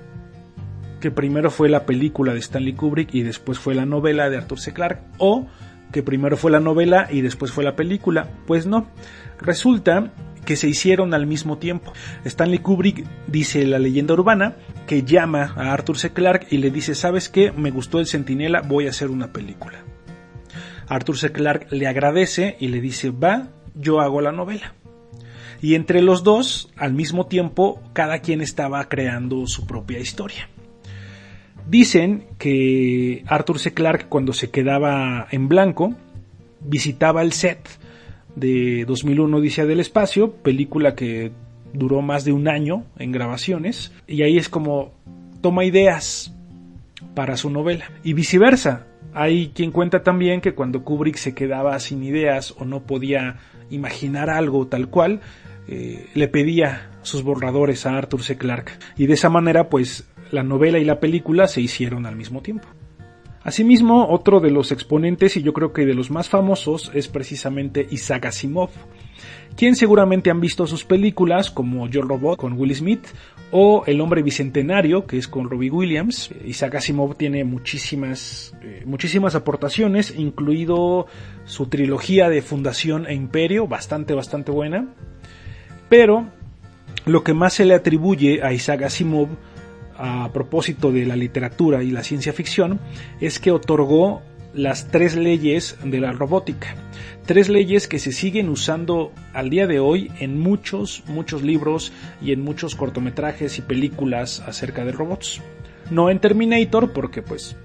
que 1.00 1.10
primero 1.10 1.50
fue 1.50 1.68
la 1.68 1.86
película 1.86 2.32
de 2.32 2.40
Stanley 2.40 2.74
Kubrick 2.74 3.14
y 3.14 3.22
después 3.22 3.58
fue 3.58 3.74
la 3.74 3.86
novela 3.86 4.30
de 4.30 4.38
Arthur 4.38 4.60
C. 4.60 4.72
Clarke 4.72 5.02
o 5.18 5.46
que 5.92 6.02
primero 6.02 6.36
fue 6.36 6.50
la 6.50 6.60
novela 6.60 7.08
y 7.10 7.20
después 7.20 7.52
fue 7.52 7.64
la 7.64 7.76
película. 7.76 8.28
Pues 8.46 8.66
no, 8.66 8.86
resulta 9.38 10.12
que 10.44 10.56
se 10.56 10.68
hicieron 10.68 11.14
al 11.14 11.26
mismo 11.26 11.58
tiempo. 11.58 11.92
Stanley 12.24 12.58
Kubrick 12.58 13.04
dice 13.26 13.66
la 13.66 13.78
leyenda 13.78 14.14
urbana 14.14 14.56
que 14.90 15.04
llama 15.04 15.54
a 15.56 15.72
Arthur 15.72 15.98
C. 15.98 16.10
Clarke 16.10 16.48
y 16.50 16.56
le 16.56 16.72
dice, 16.72 16.96
¿sabes 16.96 17.28
qué? 17.28 17.52
Me 17.52 17.70
gustó 17.70 18.00
el 18.00 18.08
Centinela, 18.08 18.60
voy 18.60 18.88
a 18.88 18.90
hacer 18.90 19.08
una 19.08 19.32
película. 19.32 19.84
Arthur 20.88 21.16
C. 21.16 21.30
Clarke 21.30 21.68
le 21.70 21.86
agradece 21.86 22.56
y 22.58 22.66
le 22.66 22.80
dice, 22.80 23.10
va, 23.10 23.50
yo 23.76 24.00
hago 24.00 24.20
la 24.20 24.32
novela. 24.32 24.74
Y 25.62 25.76
entre 25.76 26.02
los 26.02 26.24
dos, 26.24 26.72
al 26.76 26.92
mismo 26.92 27.26
tiempo, 27.26 27.80
cada 27.92 28.18
quien 28.18 28.40
estaba 28.40 28.88
creando 28.88 29.46
su 29.46 29.64
propia 29.64 30.00
historia. 30.00 30.48
Dicen 31.68 32.26
que 32.36 33.22
Arthur 33.28 33.60
C. 33.60 33.72
Clarke 33.72 34.08
cuando 34.08 34.32
se 34.32 34.50
quedaba 34.50 35.28
en 35.30 35.46
blanco, 35.46 35.94
visitaba 36.62 37.22
el 37.22 37.32
set 37.32 37.60
de 38.34 38.84
2001 38.86 39.36
Odisea 39.36 39.66
del 39.66 39.78
Espacio, 39.78 40.32
película 40.32 40.96
que 40.96 41.30
duró 41.72 42.02
más 42.02 42.24
de 42.24 42.32
un 42.32 42.48
año 42.48 42.84
en 42.98 43.12
grabaciones, 43.12 43.92
y 44.06 44.22
ahí 44.22 44.38
es 44.38 44.48
como 44.48 44.92
toma 45.40 45.64
ideas 45.64 46.34
para 47.14 47.36
su 47.36 47.50
novela. 47.50 47.90
Y 48.04 48.12
viceversa, 48.12 48.86
hay 49.14 49.48
quien 49.54 49.72
cuenta 49.72 50.02
también 50.02 50.40
que 50.40 50.54
cuando 50.54 50.84
Kubrick 50.84 51.16
se 51.16 51.34
quedaba 51.34 51.78
sin 51.80 52.02
ideas 52.02 52.54
o 52.58 52.64
no 52.64 52.80
podía 52.82 53.38
imaginar 53.70 54.30
algo 54.30 54.66
tal 54.66 54.88
cual, 54.88 55.20
eh, 55.68 56.06
le 56.14 56.28
pedía 56.28 56.90
sus 57.02 57.22
borradores 57.22 57.86
a 57.86 57.96
Arthur 57.96 58.22
C. 58.22 58.36
Clarke. 58.36 58.72
Y 58.96 59.06
de 59.06 59.14
esa 59.14 59.28
manera, 59.28 59.68
pues, 59.68 60.08
la 60.30 60.42
novela 60.42 60.78
y 60.78 60.84
la 60.84 61.00
película 61.00 61.46
se 61.46 61.60
hicieron 61.60 62.06
al 62.06 62.16
mismo 62.16 62.42
tiempo. 62.42 62.68
Asimismo, 63.42 64.08
otro 64.08 64.40
de 64.40 64.50
los 64.50 64.70
exponentes 64.70 65.36
y 65.36 65.42
yo 65.42 65.52
creo 65.52 65.72
que 65.72 65.86
de 65.86 65.94
los 65.94 66.10
más 66.10 66.28
famosos 66.28 66.90
es 66.94 67.08
precisamente 67.08 67.86
Isaac 67.90 68.26
Asimov, 68.26 68.70
quien 69.56 69.76
seguramente 69.76 70.30
han 70.30 70.40
visto 70.40 70.66
sus 70.66 70.84
películas 70.84 71.50
como 71.50 71.88
Yo 71.88 72.02
Robot 72.02 72.38
con 72.38 72.54
Will 72.54 72.74
Smith 72.74 73.06
o 73.50 73.82
El 73.86 74.00
hombre 74.00 74.22
bicentenario 74.22 75.06
que 75.06 75.18
es 75.18 75.28
con 75.28 75.50
Robbie 75.50 75.70
Williams. 75.70 76.30
Isaac 76.44 76.76
Asimov 76.76 77.16
tiene 77.16 77.44
muchísimas 77.44 78.54
eh, 78.62 78.84
muchísimas 78.86 79.34
aportaciones, 79.34 80.14
incluido 80.16 81.06
su 81.44 81.66
trilogía 81.66 82.28
de 82.28 82.42
Fundación 82.42 83.06
e 83.06 83.14
Imperio, 83.14 83.66
bastante 83.66 84.14
bastante 84.14 84.52
buena. 84.52 84.88
Pero 85.88 86.26
lo 87.04 87.24
que 87.24 87.34
más 87.34 87.54
se 87.54 87.64
le 87.64 87.74
atribuye 87.74 88.42
a 88.42 88.52
Isaac 88.52 88.82
Asimov 88.82 89.28
a 89.96 90.30
propósito 90.32 90.92
de 90.92 91.04
la 91.04 91.16
literatura 91.16 91.82
y 91.82 91.90
la 91.90 92.02
ciencia 92.02 92.32
ficción 92.32 92.80
es 93.20 93.38
que 93.38 93.50
otorgó 93.50 94.22
las 94.54 94.88
tres 94.88 95.16
leyes 95.16 95.76
de 95.84 96.00
la 96.00 96.12
robótica. 96.12 96.74
Tres 97.26 97.48
leyes 97.48 97.86
que 97.86 97.98
se 97.98 98.12
siguen 98.12 98.48
usando 98.48 99.12
al 99.32 99.50
día 99.50 99.66
de 99.66 99.78
hoy 99.78 100.10
en 100.18 100.38
muchos, 100.38 101.04
muchos 101.06 101.42
libros 101.42 101.92
y 102.20 102.32
en 102.32 102.42
muchos 102.42 102.74
cortometrajes 102.74 103.58
y 103.58 103.62
películas 103.62 104.40
acerca 104.46 104.84
de 104.84 104.92
robots. 104.92 105.40
No 105.90 106.10
en 106.10 106.18
Terminator 106.18 106.92
porque 106.92 107.22
pues 107.22 107.56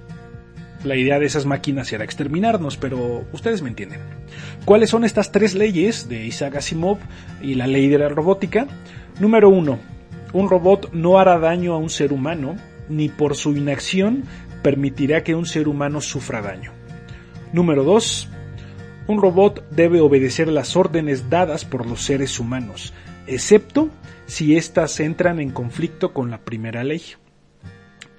la 0.83 0.95
idea 0.95 1.19
de 1.19 1.25
esas 1.25 1.45
máquinas 1.45 1.91
era 1.91 2.03
exterminarnos, 2.03 2.77
pero 2.77 3.25
ustedes 3.33 3.61
me 3.63 3.69
entienden. 3.69 4.01
¿Cuáles 4.65 4.91
son 4.91 5.03
estas 5.03 5.31
tres 5.31 5.55
leyes 5.55 6.07
de 6.07 6.25
Isaac 6.25 6.57
Asimov 6.57 6.99
y 7.41 7.55
la 7.55 7.65
ley 7.65 7.87
de 7.87 7.97
la 7.97 8.09
robótica? 8.09 8.67
Número 9.19 9.49
uno, 9.49 9.79
un 10.31 10.49
robot 10.49 10.91
no 10.93 11.17
hará 11.17 11.39
daño 11.39 11.73
a 11.73 11.77
un 11.77 11.89
ser 11.89 12.13
humano, 12.13 12.55
ni 12.87 13.09
por 13.09 13.35
su 13.35 13.55
inacción 13.57 14.25
permitirá 14.61 15.23
que 15.23 15.33
un 15.33 15.45
ser 15.45 15.67
humano 15.67 16.01
sufra 16.01 16.41
daño. 16.41 16.74
Número 17.55 17.85
2. 17.85 18.27
Un 19.07 19.21
robot 19.21 19.63
debe 19.69 20.01
obedecer 20.01 20.49
las 20.49 20.75
órdenes 20.75 21.29
dadas 21.29 21.63
por 21.63 21.85
los 21.85 22.03
seres 22.03 22.37
humanos, 22.37 22.93
excepto 23.27 23.87
si 24.25 24.57
éstas 24.57 24.99
entran 24.99 25.39
en 25.39 25.51
conflicto 25.51 26.11
con 26.11 26.29
la 26.29 26.39
primera 26.39 26.83
ley. 26.83 27.01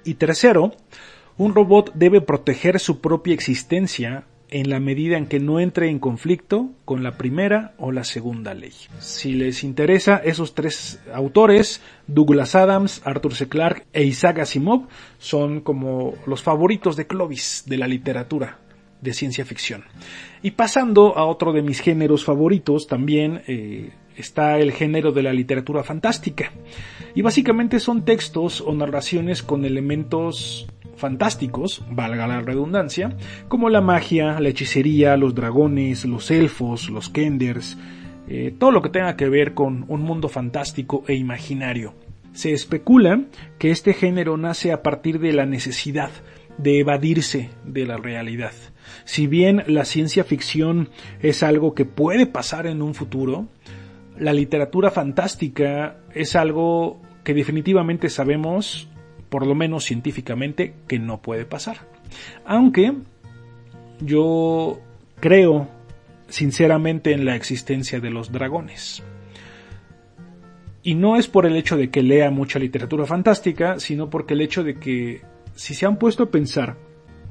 Y 0.03 0.15
tercero, 0.15 0.75
un 1.37 1.53
robot 1.53 1.93
debe 1.93 2.19
proteger 2.19 2.79
su 2.79 2.99
propia 2.99 3.35
existencia 3.35 4.23
en 4.49 4.71
la 4.71 4.79
medida 4.79 5.19
en 5.19 5.27
que 5.27 5.39
no 5.39 5.59
entre 5.59 5.89
en 5.89 5.99
conflicto 5.99 6.71
con 6.83 7.03
la 7.03 7.15
primera 7.19 7.75
o 7.77 7.91
la 7.91 8.05
segunda 8.05 8.55
ley. 8.55 8.73
Si 8.97 9.33
les 9.33 9.63
interesa, 9.63 10.17
esos 10.17 10.55
tres 10.55 10.99
autores, 11.13 11.79
Douglas 12.07 12.55
Adams, 12.55 13.03
Arthur 13.05 13.35
C. 13.35 13.47
Clarke 13.47 13.85
e 13.93 14.03
Isaac 14.03 14.39
Asimov, 14.39 14.87
son 15.19 15.61
como 15.61 16.15
los 16.25 16.41
favoritos 16.41 16.95
de 16.95 17.05
Clovis 17.05 17.65
de 17.67 17.77
la 17.77 17.87
literatura 17.87 18.61
de 19.01 19.13
ciencia 19.13 19.45
ficción. 19.45 19.83
Y 20.41 20.51
pasando 20.51 21.17
a 21.17 21.25
otro 21.25 21.53
de 21.53 21.61
mis 21.61 21.79
géneros 21.81 22.23
favoritos, 22.23 22.87
también 22.87 23.41
eh, 23.47 23.91
está 24.15 24.57
el 24.59 24.71
género 24.71 25.11
de 25.11 25.23
la 25.23 25.33
literatura 25.33 25.83
fantástica. 25.83 26.51
Y 27.15 27.21
básicamente 27.21 27.79
son 27.79 28.05
textos 28.05 28.61
o 28.61 28.73
narraciones 28.73 29.43
con 29.43 29.65
elementos 29.65 30.67
fantásticos, 30.95 31.83
valga 31.91 32.27
la 32.27 32.41
redundancia, 32.41 33.15
como 33.47 33.69
la 33.69 33.81
magia, 33.81 34.39
la 34.39 34.49
hechicería, 34.49 35.15
los 35.15 35.35
dragones, 35.35 36.05
los 36.05 36.31
elfos, 36.31 36.89
los 36.89 37.09
kenders, 37.09 37.77
eh, 38.27 38.53
todo 38.57 38.71
lo 38.71 38.81
que 38.81 38.89
tenga 38.89 39.15
que 39.15 39.29
ver 39.29 39.53
con 39.53 39.85
un 39.87 40.01
mundo 40.01 40.27
fantástico 40.27 41.03
e 41.07 41.13
imaginario. 41.13 41.93
Se 42.33 42.51
especula 42.51 43.21
que 43.57 43.71
este 43.71 43.93
género 43.93 44.37
nace 44.37 44.71
a 44.71 44.83
partir 44.83 45.19
de 45.19 45.33
la 45.33 45.45
necesidad 45.45 46.11
de 46.57 46.79
evadirse 46.79 47.49
de 47.63 47.85
la 47.85 47.97
realidad. 47.97 48.53
Si 49.05 49.27
bien 49.27 49.63
la 49.67 49.85
ciencia 49.85 50.23
ficción 50.23 50.89
es 51.21 51.43
algo 51.43 51.73
que 51.73 51.85
puede 51.85 52.27
pasar 52.27 52.67
en 52.67 52.81
un 52.81 52.93
futuro, 52.93 53.47
la 54.17 54.33
literatura 54.33 54.91
fantástica 54.91 55.97
es 56.13 56.35
algo 56.35 57.01
que 57.23 57.33
definitivamente 57.33 58.09
sabemos 58.09 58.89
por 59.29 59.45
lo 59.45 59.55
menos 59.55 59.83
científicamente, 59.83 60.73
que 60.87 60.99
no 60.99 61.21
puede 61.21 61.45
pasar. 61.45 61.77
Aunque 62.45 62.93
yo 63.99 64.79
creo 65.19 65.67
sinceramente 66.29 67.11
en 67.11 67.25
la 67.25 67.35
existencia 67.35 67.99
de 67.99 68.09
los 68.09 68.31
dragones. 68.31 69.03
Y 70.83 70.95
no 70.95 71.17
es 71.17 71.27
por 71.27 71.45
el 71.45 71.55
hecho 71.55 71.75
de 71.75 71.89
que 71.89 72.03
lea 72.03 72.31
mucha 72.31 72.59
literatura 72.59 73.05
fantástica, 73.05 73.79
sino 73.79 74.09
porque 74.09 74.33
el 74.33 74.41
hecho 74.41 74.63
de 74.63 74.75
que, 74.75 75.21
si 75.55 75.73
se 75.73 75.85
han 75.85 75.97
puesto 75.97 76.23
a 76.23 76.31
pensar, 76.31 76.77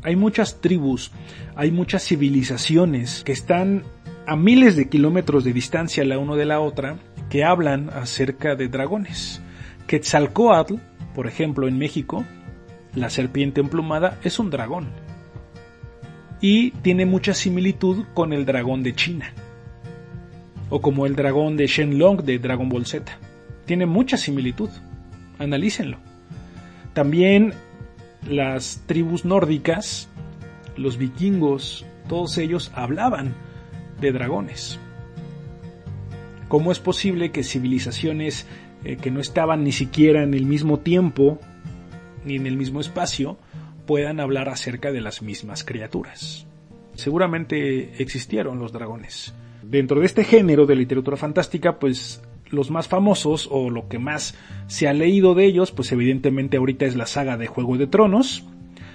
hay 0.06 0.14
muchas 0.14 0.60
tribus, 0.60 1.10
hay 1.56 1.72
muchas 1.72 2.06
civilizaciones 2.06 3.24
que 3.24 3.32
están 3.32 3.82
a 4.24 4.36
miles 4.36 4.76
de 4.76 4.88
kilómetros 4.88 5.42
de 5.42 5.52
distancia 5.52 6.04
la 6.04 6.16
una 6.16 6.36
de 6.36 6.44
la 6.44 6.60
otra, 6.60 6.96
que 7.28 7.42
hablan 7.42 7.90
acerca 7.90 8.54
de 8.54 8.68
dragones. 8.68 9.42
Quetzalcoatl 9.88 10.76
Por 11.12 11.26
ejemplo, 11.26 11.66
en 11.66 11.76
México, 11.76 12.24
la 12.94 13.10
serpiente 13.10 13.60
emplumada 13.60 14.20
es 14.22 14.38
un 14.38 14.48
dragón. 14.48 14.90
Y 16.40 16.70
tiene 16.82 17.04
mucha 17.04 17.34
similitud 17.34 18.04
con 18.14 18.32
el 18.32 18.46
dragón 18.46 18.84
de 18.84 18.94
China. 18.94 19.32
O 20.70 20.80
como 20.80 21.06
el 21.06 21.16
dragón 21.16 21.56
de 21.56 21.66
Shenlong 21.66 22.22
de 22.22 22.38
Dragon 22.38 22.68
Ball 22.68 22.86
Z. 22.86 23.18
Tiene 23.64 23.86
mucha 23.86 24.16
similitud. 24.16 24.70
Analícenlo. 25.40 25.98
También 26.92 27.54
las 28.28 28.82
tribus 28.86 29.24
nórdicas, 29.24 30.08
los 30.76 30.96
vikingos, 30.96 31.86
todos 32.08 32.38
ellos 32.38 32.70
hablaban 32.74 33.34
de 34.00 34.12
dragones. 34.12 34.78
¿Cómo 36.48 36.70
es 36.70 36.78
posible 36.78 37.32
que 37.32 37.42
civilizaciones 37.42 38.46
eh, 38.84 38.96
que 38.96 39.10
no 39.10 39.20
estaban 39.20 39.64
ni 39.64 39.72
siquiera 39.72 40.22
en 40.22 40.34
el 40.34 40.46
mismo 40.46 40.78
tiempo 40.78 41.40
ni 42.24 42.36
en 42.36 42.46
el 42.46 42.56
mismo 42.56 42.80
espacio 42.80 43.36
puedan 43.86 44.20
hablar 44.20 44.48
acerca 44.48 44.92
de 44.92 45.00
las 45.00 45.22
mismas 45.22 45.64
criaturas? 45.64 46.46
Seguramente 46.94 48.00
existieron 48.02 48.58
los 48.58 48.72
dragones. 48.72 49.34
Dentro 49.62 50.00
de 50.00 50.06
este 50.06 50.24
género 50.24 50.66
de 50.66 50.76
literatura 50.76 51.16
fantástica, 51.16 51.78
pues 51.78 52.22
los 52.50 52.70
más 52.70 52.88
famosos 52.88 53.48
o 53.50 53.70
lo 53.70 53.88
que 53.88 53.98
más 53.98 54.36
se 54.66 54.88
ha 54.88 54.92
leído 54.92 55.34
de 55.34 55.46
ellos, 55.46 55.72
pues 55.72 55.92
evidentemente 55.92 56.56
ahorita 56.56 56.84
es 56.86 56.96
la 56.96 57.06
saga 57.06 57.36
de 57.36 57.46
Juego 57.46 57.76
de 57.76 57.86
Tronos, 57.86 58.44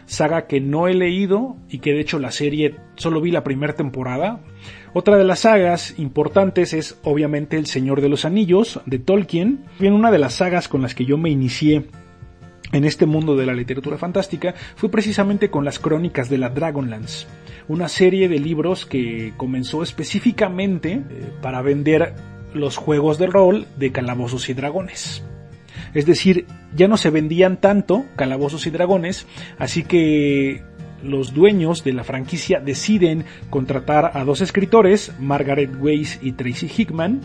saga 0.05 0.47
que 0.47 0.59
no 0.59 0.87
he 0.87 0.93
leído 0.93 1.55
y 1.69 1.79
que 1.79 1.93
de 1.93 2.01
hecho 2.01 2.19
la 2.19 2.31
serie 2.31 2.75
solo 2.95 3.21
vi 3.21 3.31
la 3.31 3.43
primera 3.43 3.73
temporada. 3.73 4.41
Otra 4.93 5.17
de 5.17 5.23
las 5.23 5.39
sagas 5.39 5.97
importantes 5.97 6.73
es 6.73 6.99
obviamente 7.03 7.57
El 7.57 7.65
Señor 7.65 8.01
de 8.01 8.09
los 8.09 8.25
Anillos 8.25 8.81
de 8.85 8.99
Tolkien. 8.99 9.63
Bien, 9.79 9.93
una 9.93 10.11
de 10.11 10.19
las 10.19 10.35
sagas 10.35 10.67
con 10.67 10.81
las 10.81 10.95
que 10.95 11.05
yo 11.05 11.17
me 11.17 11.29
inicié 11.29 11.85
en 12.73 12.85
este 12.85 13.05
mundo 13.05 13.35
de 13.35 13.45
la 13.45 13.53
literatura 13.53 13.97
fantástica 13.97 14.53
fue 14.75 14.89
precisamente 14.89 15.49
con 15.49 15.65
las 15.65 15.79
crónicas 15.79 16.29
de 16.29 16.37
la 16.37 16.49
Dragonlance, 16.49 17.27
una 17.67 17.87
serie 17.87 18.29
de 18.29 18.39
libros 18.39 18.85
que 18.85 19.33
comenzó 19.37 19.83
específicamente 19.83 20.93
eh, 20.93 21.31
para 21.41 21.61
vender 21.61 22.13
los 22.53 22.77
juegos 22.77 23.17
de 23.17 23.27
rol 23.27 23.67
de 23.77 23.91
calabozos 23.91 24.49
y 24.49 24.53
dragones. 24.53 25.23
Es 25.93 26.05
decir, 26.05 26.45
ya 26.75 26.87
no 26.87 26.97
se 26.97 27.09
vendían 27.09 27.59
tanto 27.59 28.05
calabozos 28.15 28.65
y 28.67 28.69
dragones, 28.69 29.27
así 29.57 29.83
que 29.83 30.63
los 31.03 31.33
dueños 31.33 31.83
de 31.83 31.93
la 31.93 32.03
franquicia 32.03 32.59
deciden 32.59 33.25
contratar 33.49 34.11
a 34.13 34.23
dos 34.23 34.41
escritores, 34.41 35.13
Margaret 35.19 35.71
Weiss 35.79 36.19
y 36.21 36.33
Tracy 36.33 36.69
Hickman, 36.75 37.21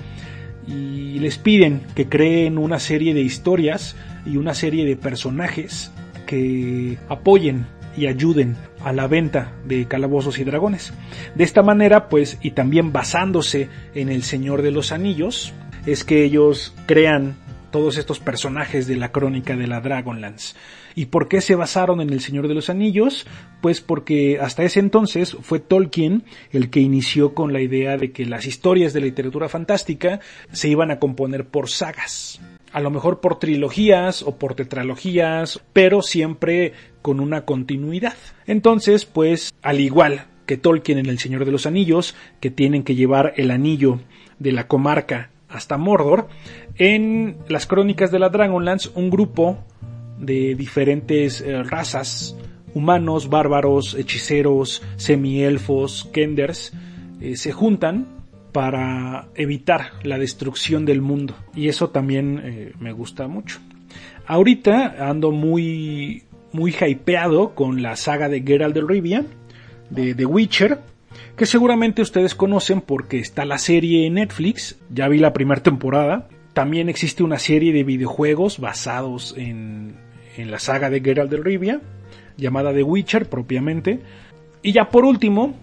y 0.66 1.18
les 1.21 1.38
piden 1.38 1.83
que 1.95 2.09
creen 2.09 2.59
una 2.59 2.80
serie 2.80 3.14
de 3.14 3.21
historias 3.21 3.95
y 4.25 4.37
una 4.37 4.54
serie 4.54 4.85
de 4.85 4.97
personajes 4.97 5.92
que 6.26 6.99
apoyen 7.09 7.66
y 7.97 8.07
ayuden 8.07 8.57
a 8.85 8.93
la 8.93 9.07
venta 9.07 9.53
de 9.65 9.87
calabozos 9.87 10.38
y 10.38 10.45
dragones. 10.45 10.93
De 11.35 11.45
esta 11.45 11.62
manera, 11.62 12.09
pues, 12.09 12.38
y 12.43 12.53
también 12.53 12.93
basándose 12.93 13.69
en 13.95 14.09
el 14.09 14.23
Señor 14.23 14.62
de 14.62 14.71
los 14.71 14.93
Anillos, 14.93 15.53
es 15.87 16.05
que 16.05 16.25
ellos 16.25 16.75
crean 16.87 17.37
todos 17.71 17.99
estos 17.99 18.21
personajes 18.21 18.87
de 18.87 18.97
la 18.97 19.12
crónica 19.12 19.57
de 19.57 19.67
la 19.67 19.81
Dragonlance. 19.81 20.55
¿Y 20.95 21.07
por 21.07 21.29
qué 21.29 21.43
se 21.43 21.55
basaron 21.57 22.00
en 22.00 22.11
El 22.11 22.21
Señor 22.21 22.49
de 22.49 22.55
los 22.55 22.71
Anillos? 22.71 23.26
Pues 23.61 23.83
porque 23.83 24.38
hasta 24.41 24.62
ese 24.62 24.81
entonces 24.81 25.37
fue 25.43 25.61
Tolkien 25.61 26.25
el 26.53 26.71
que 26.71 26.81
inició 26.81 27.35
con 27.35 27.53
la 27.53 27.61
idea 27.61 27.99
de 27.99 28.12
que 28.12 28.25
las 28.25 28.47
historias 28.47 28.95
de 28.95 29.00
la 29.00 29.07
literatura 29.07 29.50
fantástica 29.50 30.21
se 30.53 30.69
iban 30.69 30.91
a 30.91 30.99
componer 30.99 31.49
por 31.49 31.69
sagas. 31.69 32.41
A 32.73 32.81
lo 32.81 32.91
mejor 32.91 33.21
por 33.21 33.38
trilogías 33.38 34.23
o 34.23 34.38
por 34.38 34.55
tetralogías, 34.55 35.61
pero 35.75 36.00
siempre 36.00 36.73
con 37.07 37.21
una 37.21 37.43
continuidad. 37.43 38.15
Entonces, 38.49 39.04
pues, 39.04 39.54
al 39.63 39.78
igual 39.78 40.26
que 40.45 40.57
Tolkien 40.57 40.99
en 40.99 41.07
El 41.07 41.21
Señor 41.21 41.45
de 41.45 41.52
los 41.52 41.65
Anillos, 41.65 42.17
que 42.41 42.50
tienen 42.50 42.83
que 42.83 42.97
llevar 42.97 43.33
el 43.37 43.52
anillo 43.52 44.00
de 44.41 44.50
la 44.50 44.67
comarca 44.67 45.30
hasta 45.49 45.76
Mordor, 45.76 46.26
en 46.75 47.37
las 47.47 47.69
crónicas 47.69 48.11
de 48.11 48.19
la 48.19 48.28
Dragonlance 48.28 48.91
un 48.97 49.11
grupo 49.11 49.57
de 50.19 50.57
diferentes 50.57 51.43
eh, 51.43 51.63
razas, 51.63 52.37
humanos, 52.75 53.28
bárbaros, 53.28 53.95
hechiceros, 53.95 54.83
semielfos, 54.97 56.11
kenders, 56.13 56.73
eh, 57.21 57.37
se 57.37 57.52
juntan 57.52 58.09
para 58.50 59.28
evitar 59.37 59.93
la 60.02 60.19
destrucción 60.19 60.85
del 60.85 61.02
mundo. 61.02 61.37
Y 61.54 61.69
eso 61.69 61.91
también 61.91 62.41
eh, 62.43 62.73
me 62.80 62.91
gusta 62.91 63.28
mucho. 63.28 63.61
Ahorita 64.26 65.09
ando 65.09 65.30
muy, 65.30 66.25
muy 66.52 66.75
hypeado 66.75 67.54
con 67.54 67.82
la 67.82 67.97
saga 67.97 68.28
de 68.28 68.43
Geralt 68.43 68.75
de 68.75 68.82
Rivia, 68.82 69.25
de 69.91 70.15
The 70.15 70.26
Witcher, 70.26 70.80
que 71.37 71.47
seguramente 71.47 72.02
ustedes 72.02 72.35
conocen 72.35 72.80
porque 72.80 73.19
está 73.19 73.45
la 73.45 73.59
serie 73.59 74.06
en 74.06 74.15
Netflix, 74.15 74.78
ya 74.91 75.09
vi 75.09 75.19
la 75.19 75.32
primera 75.32 75.63
temporada, 75.63 76.28
también 76.52 76.89
existe 76.89 77.23
una 77.23 77.39
serie 77.39 77.73
de 77.73 77.85
videojuegos 77.85 78.59
basados 78.59 79.35
en, 79.37 79.97
en 80.37 80.50
la 80.50 80.59
saga 80.59 80.91
de 80.91 81.00
Geralt 81.00 81.30
de 81.30 81.37
Rivia, 81.37 81.80
llamada 82.37 82.73
The 82.73 82.82
Witcher 82.82 83.28
propiamente, 83.28 84.00
y 84.63 84.73
ya 84.73 84.89
por 84.91 85.04
último, 85.04 85.54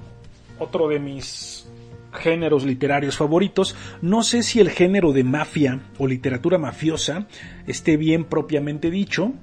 otro 0.59 0.87
de 0.87 0.99
mis 0.99 1.67
géneros 2.13 2.63
literarios 2.63 3.17
favoritos. 3.17 3.75
No 4.01 4.23
sé 4.23 4.43
si 4.43 4.59
el 4.59 4.69
género 4.69 5.11
de 5.11 5.23
mafia 5.23 5.79
o 5.97 6.07
literatura 6.07 6.57
mafiosa 6.57 7.27
esté 7.67 7.97
bien 7.97 8.23
propiamente 8.23 8.91
dicho, 8.91 9.33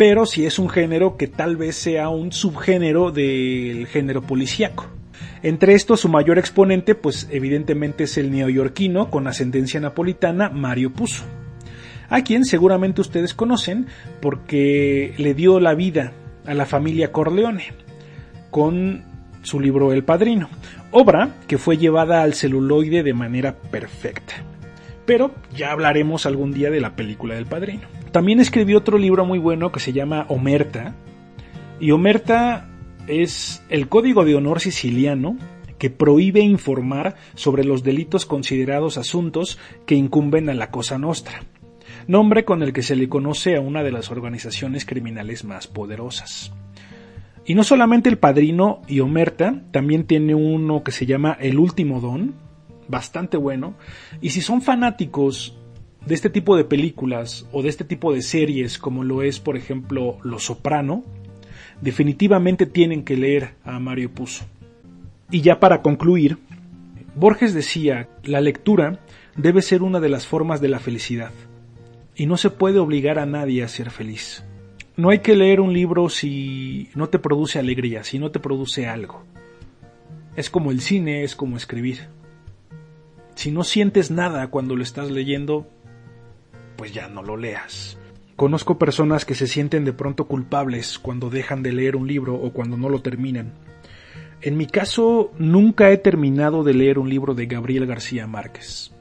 pero 0.00 0.24
si 0.24 0.46
es 0.46 0.58
un 0.58 0.70
género 0.70 1.18
que 1.18 1.26
tal 1.26 1.58
vez 1.58 1.76
sea 1.76 2.08
un 2.08 2.32
subgénero 2.32 3.10
del 3.10 3.86
género 3.86 4.22
policíaco. 4.22 4.86
Entre 5.42 5.74
estos, 5.74 6.00
su 6.00 6.08
mayor 6.08 6.38
exponente, 6.38 6.94
pues 6.94 7.28
evidentemente 7.30 8.04
es 8.04 8.16
el 8.16 8.30
neoyorquino 8.30 9.10
con 9.10 9.26
ascendencia 9.26 9.78
napolitana 9.78 10.48
Mario 10.48 10.90
Puzo, 10.94 11.24
a 12.08 12.22
quien 12.22 12.46
seguramente 12.46 13.02
ustedes 13.02 13.34
conocen 13.34 13.88
porque 14.22 15.12
le 15.18 15.34
dio 15.34 15.60
la 15.60 15.74
vida 15.74 16.14
a 16.46 16.54
la 16.54 16.64
familia 16.64 17.12
Corleone 17.12 17.64
con 18.50 19.04
su 19.42 19.60
libro 19.60 19.92
El 19.92 20.02
Padrino, 20.02 20.48
obra 20.92 21.36
que 21.46 21.58
fue 21.58 21.76
llevada 21.76 22.22
al 22.22 22.32
celuloide 22.32 23.02
de 23.02 23.12
manera 23.12 23.54
perfecta. 23.54 24.32
Pero 25.04 25.34
ya 25.54 25.72
hablaremos 25.72 26.24
algún 26.24 26.54
día 26.54 26.70
de 26.70 26.80
la 26.80 26.96
película 26.96 27.34
del 27.34 27.44
Padrino. 27.44 27.99
También 28.12 28.40
escribió 28.40 28.78
otro 28.78 28.98
libro 28.98 29.24
muy 29.24 29.38
bueno 29.38 29.70
que 29.70 29.80
se 29.80 29.92
llama 29.92 30.26
Omerta, 30.28 30.96
y 31.78 31.92
Omerta 31.92 32.68
es 33.06 33.62
el 33.68 33.88
código 33.88 34.24
de 34.24 34.34
honor 34.34 34.60
siciliano 34.60 35.36
que 35.78 35.90
prohíbe 35.90 36.40
informar 36.40 37.16
sobre 37.34 37.64
los 37.64 37.82
delitos 37.82 38.26
considerados 38.26 38.98
asuntos 38.98 39.58
que 39.86 39.94
incumben 39.94 40.50
a 40.50 40.54
la 40.54 40.70
Cosa 40.70 40.98
Nostra, 40.98 41.42
nombre 42.06 42.44
con 42.44 42.62
el 42.62 42.72
que 42.72 42.82
se 42.82 42.96
le 42.96 43.08
conoce 43.08 43.56
a 43.56 43.60
una 43.60 43.82
de 43.82 43.92
las 43.92 44.10
organizaciones 44.10 44.84
criminales 44.84 45.44
más 45.44 45.68
poderosas. 45.68 46.52
Y 47.46 47.54
no 47.54 47.64
solamente 47.64 48.10
el 48.10 48.18
padrino 48.18 48.82
y 48.88 49.00
Omerta, 49.00 49.62
también 49.70 50.04
tiene 50.04 50.34
uno 50.34 50.82
que 50.82 50.92
se 50.92 51.06
llama 51.06 51.36
El 51.40 51.58
último 51.58 52.00
don, 52.00 52.34
bastante 52.88 53.36
bueno, 53.36 53.74
y 54.20 54.30
si 54.30 54.42
son 54.42 54.60
fanáticos 54.60 55.56
de 56.06 56.14
este 56.14 56.30
tipo 56.30 56.56
de 56.56 56.64
películas 56.64 57.46
o 57.52 57.62
de 57.62 57.68
este 57.68 57.84
tipo 57.84 58.12
de 58.12 58.22
series 58.22 58.78
como 58.78 59.04
lo 59.04 59.22
es 59.22 59.38
por 59.38 59.56
ejemplo 59.56 60.18
Los 60.22 60.44
Soprano, 60.44 61.04
definitivamente 61.80 62.66
tienen 62.66 63.04
que 63.04 63.16
leer 63.16 63.54
a 63.64 63.78
Mario 63.78 64.10
Puzo. 64.10 64.44
Y 65.30 65.42
ya 65.42 65.60
para 65.60 65.82
concluir, 65.82 66.38
Borges 67.14 67.54
decía, 67.54 68.08
la 68.24 68.40
lectura 68.40 69.00
debe 69.36 69.62
ser 69.62 69.82
una 69.82 70.00
de 70.00 70.08
las 70.08 70.26
formas 70.26 70.60
de 70.60 70.68
la 70.68 70.80
felicidad, 70.80 71.32
y 72.16 72.26
no 72.26 72.36
se 72.36 72.50
puede 72.50 72.78
obligar 72.78 73.18
a 73.18 73.26
nadie 73.26 73.62
a 73.62 73.68
ser 73.68 73.90
feliz. 73.90 74.44
No 74.96 75.10
hay 75.10 75.20
que 75.20 75.36
leer 75.36 75.60
un 75.60 75.72
libro 75.72 76.08
si 76.08 76.90
no 76.94 77.08
te 77.08 77.18
produce 77.18 77.58
alegría, 77.58 78.04
si 78.04 78.18
no 78.18 78.30
te 78.30 78.40
produce 78.40 78.86
algo. 78.86 79.24
Es 80.36 80.50
como 80.50 80.70
el 80.70 80.80
cine, 80.80 81.22
es 81.22 81.34
como 81.34 81.56
escribir. 81.56 82.08
Si 83.34 83.50
no 83.50 83.64
sientes 83.64 84.10
nada 84.10 84.48
cuando 84.48 84.76
lo 84.76 84.82
estás 84.82 85.10
leyendo, 85.10 85.66
pues 86.80 86.94
ya 86.94 87.08
no 87.08 87.22
lo 87.22 87.36
leas. 87.36 87.98
Conozco 88.36 88.78
personas 88.78 89.26
que 89.26 89.34
se 89.34 89.46
sienten 89.46 89.84
de 89.84 89.92
pronto 89.92 90.24
culpables 90.24 90.98
cuando 90.98 91.28
dejan 91.28 91.62
de 91.62 91.74
leer 91.74 91.94
un 91.94 92.08
libro 92.08 92.36
o 92.36 92.54
cuando 92.54 92.78
no 92.78 92.88
lo 92.88 93.02
terminan. 93.02 93.52
En 94.40 94.56
mi 94.56 94.64
caso, 94.64 95.30
nunca 95.38 95.90
he 95.90 95.98
terminado 95.98 96.64
de 96.64 96.72
leer 96.72 96.98
un 96.98 97.10
libro 97.10 97.34
de 97.34 97.44
Gabriel 97.44 97.84
García 97.84 98.26
Márquez. 98.26 98.92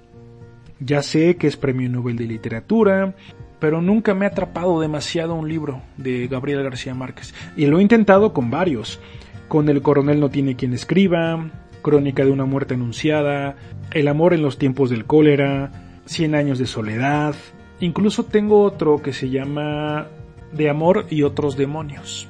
Ya 0.81 1.01
sé 1.01 1.37
que 1.37 1.47
es 1.47 1.55
Premio 1.55 1.87
Nobel 1.87 2.17
de 2.17 2.25
Literatura, 2.25 3.15
pero 3.61 3.81
nunca 3.81 4.13
me 4.13 4.25
ha 4.25 4.29
atrapado 4.29 4.81
demasiado 4.81 5.35
un 5.35 5.47
libro 5.47 5.81
de 5.95 6.27
Gabriel 6.27 6.63
García 6.63 6.93
Márquez. 6.93 7.33
Y 7.55 7.67
lo 7.67 7.79
he 7.79 7.81
intentado 7.81 8.33
con 8.33 8.51
varios. 8.51 8.99
Con 9.47 9.69
El 9.69 9.81
coronel 9.81 10.19
no 10.19 10.27
tiene 10.27 10.57
quien 10.57 10.73
escriba, 10.73 11.49
Crónica 11.81 12.25
de 12.25 12.31
una 12.31 12.43
muerte 12.43 12.73
anunciada, 12.73 13.55
El 13.91 14.09
amor 14.09 14.33
en 14.33 14.41
los 14.41 14.57
tiempos 14.57 14.89
del 14.89 15.05
cólera, 15.05 16.01
Cien 16.03 16.35
años 16.35 16.59
de 16.59 16.65
soledad, 16.65 17.35
Incluso 17.79 18.25
tengo 18.25 18.63
otro 18.63 19.01
que 19.01 19.13
se 19.13 19.29
llama 19.29 20.07
De 20.51 20.69
amor 20.69 21.05
y 21.09 21.23
otros 21.23 21.55
demonios. 21.55 22.27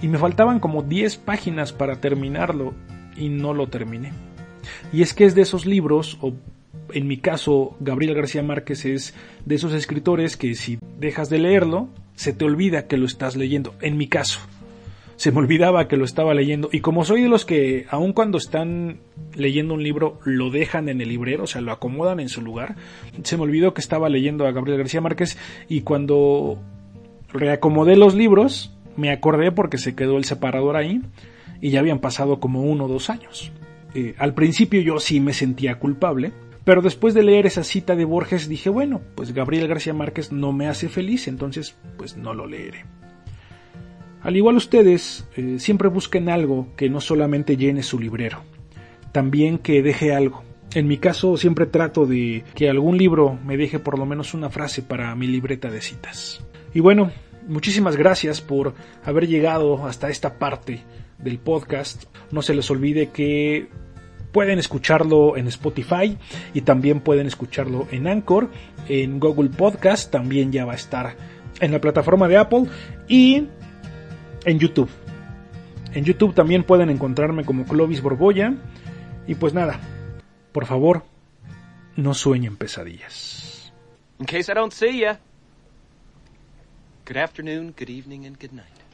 Y 0.00 0.08
me 0.08 0.18
faltaban 0.18 0.60
como 0.60 0.82
10 0.82 1.16
páginas 1.18 1.72
para 1.72 2.00
terminarlo 2.00 2.74
y 3.16 3.28
no 3.28 3.54
lo 3.54 3.68
terminé. 3.68 4.12
Y 4.92 5.02
es 5.02 5.14
que 5.14 5.24
es 5.24 5.34
de 5.34 5.42
esos 5.42 5.66
libros, 5.66 6.18
o 6.20 6.34
en 6.92 7.06
mi 7.06 7.16
caso, 7.16 7.76
Gabriel 7.80 8.14
García 8.14 8.42
Márquez 8.42 8.84
es 8.84 9.14
de 9.44 9.54
esos 9.54 9.72
escritores 9.72 10.36
que 10.36 10.54
si 10.54 10.78
dejas 10.98 11.30
de 11.30 11.38
leerlo, 11.38 11.88
se 12.14 12.32
te 12.32 12.44
olvida 12.44 12.86
que 12.86 12.96
lo 12.96 13.06
estás 13.06 13.36
leyendo. 13.36 13.74
En 13.80 13.96
mi 13.96 14.08
caso, 14.08 14.40
se 15.16 15.32
me 15.32 15.38
olvidaba 15.38 15.88
que 15.88 15.96
lo 15.96 16.04
estaba 16.04 16.34
leyendo. 16.34 16.68
Y 16.72 16.80
como 16.80 17.04
soy 17.04 17.22
de 17.22 17.28
los 17.28 17.44
que, 17.44 17.86
aun 17.90 18.12
cuando 18.12 18.38
están 18.38 19.00
leyendo 19.34 19.74
un 19.74 19.82
libro, 19.82 20.18
lo 20.24 20.50
dejan 20.50 20.88
en 20.88 21.00
el 21.00 21.08
librero, 21.08 21.44
o 21.44 21.46
sea, 21.46 21.60
lo 21.60 21.72
acomodan 21.72 22.20
en 22.20 22.28
su 22.28 22.42
lugar, 22.42 22.76
se 23.22 23.36
me 23.36 23.42
olvidó 23.42 23.74
que 23.74 23.80
estaba 23.80 24.08
leyendo 24.08 24.46
a 24.46 24.52
Gabriel 24.52 24.78
García 24.78 25.00
Márquez 25.00 25.38
y 25.68 25.80
cuando 25.82 26.58
reacomodé 27.32 27.96
los 27.96 28.14
libros, 28.14 28.72
me 28.96 29.10
acordé 29.10 29.52
porque 29.52 29.78
se 29.78 29.94
quedó 29.94 30.16
el 30.16 30.24
separador 30.24 30.76
ahí 30.76 31.02
y 31.60 31.70
ya 31.70 31.80
habían 31.80 31.98
pasado 31.98 32.40
como 32.40 32.62
uno 32.62 32.84
o 32.84 32.88
dos 32.88 33.10
años. 33.10 33.52
Eh, 33.94 34.14
al 34.18 34.34
principio 34.34 34.80
yo 34.80 35.00
sí 35.00 35.20
me 35.20 35.32
sentía 35.32 35.78
culpable, 35.78 36.32
pero 36.64 36.82
después 36.82 37.14
de 37.14 37.22
leer 37.22 37.46
esa 37.46 37.64
cita 37.64 37.96
de 37.96 38.04
Borges 38.04 38.48
dije, 38.48 38.68
bueno, 38.68 39.00
pues 39.14 39.32
Gabriel 39.32 39.68
García 39.68 39.94
Márquez 39.94 40.32
no 40.32 40.52
me 40.52 40.68
hace 40.68 40.88
feliz, 40.88 41.28
entonces 41.28 41.76
pues 41.96 42.16
no 42.16 42.34
lo 42.34 42.46
leeré. 42.46 42.84
Al 44.26 44.34
igual 44.34 44.56
ustedes, 44.56 45.24
eh, 45.36 45.60
siempre 45.60 45.86
busquen 45.86 46.28
algo 46.28 46.66
que 46.76 46.90
no 46.90 47.00
solamente 47.00 47.56
llene 47.56 47.84
su 47.84 48.00
librero, 48.00 48.42
también 49.12 49.56
que 49.56 49.84
deje 49.84 50.12
algo. 50.12 50.42
En 50.74 50.88
mi 50.88 50.98
caso 50.98 51.36
siempre 51.36 51.66
trato 51.66 52.06
de 52.06 52.42
que 52.56 52.68
algún 52.68 52.98
libro 52.98 53.38
me 53.46 53.56
deje 53.56 53.78
por 53.78 54.00
lo 54.00 54.04
menos 54.04 54.34
una 54.34 54.50
frase 54.50 54.82
para 54.82 55.14
mi 55.14 55.28
libreta 55.28 55.70
de 55.70 55.80
citas. 55.80 56.44
Y 56.74 56.80
bueno, 56.80 57.12
muchísimas 57.46 57.94
gracias 57.94 58.40
por 58.40 58.74
haber 59.04 59.28
llegado 59.28 59.86
hasta 59.86 60.10
esta 60.10 60.40
parte 60.40 60.80
del 61.18 61.38
podcast. 61.38 62.06
No 62.32 62.42
se 62.42 62.56
les 62.56 62.68
olvide 62.68 63.10
que 63.10 63.68
pueden 64.32 64.58
escucharlo 64.58 65.36
en 65.36 65.46
Spotify 65.46 66.18
y 66.52 66.62
también 66.62 66.98
pueden 66.98 67.28
escucharlo 67.28 67.86
en 67.92 68.08
Anchor, 68.08 68.50
en 68.88 69.20
Google 69.20 69.50
Podcast, 69.50 70.10
también 70.10 70.50
ya 70.50 70.64
va 70.64 70.72
a 70.72 70.76
estar 70.76 71.16
en 71.60 71.70
la 71.70 71.80
plataforma 71.80 72.26
de 72.26 72.38
Apple 72.38 72.64
y 73.06 73.46
en 74.46 74.58
YouTube. 74.58 74.88
En 75.92 76.04
YouTube 76.04 76.34
también 76.34 76.64
pueden 76.64 76.88
encontrarme 76.88 77.44
como 77.44 77.64
Clovis 77.64 78.00
Borbolla 78.00 78.54
y 79.26 79.34
pues 79.34 79.52
nada, 79.52 79.78
por 80.52 80.64
favor, 80.64 81.04
no 81.96 82.14
sueñen 82.14 82.56
pesadillas. 82.56 83.72
In 84.18 84.26
case 84.26 84.50
I 84.50 84.54
don't 84.54 84.72
see 84.72 85.00
ya, 85.00 85.20
good 87.06 87.18
afternoon, 87.18 87.74
good 87.78 87.90
evening, 87.90 88.24
and 88.26 88.38
good 88.40 88.52
night. 88.52 88.85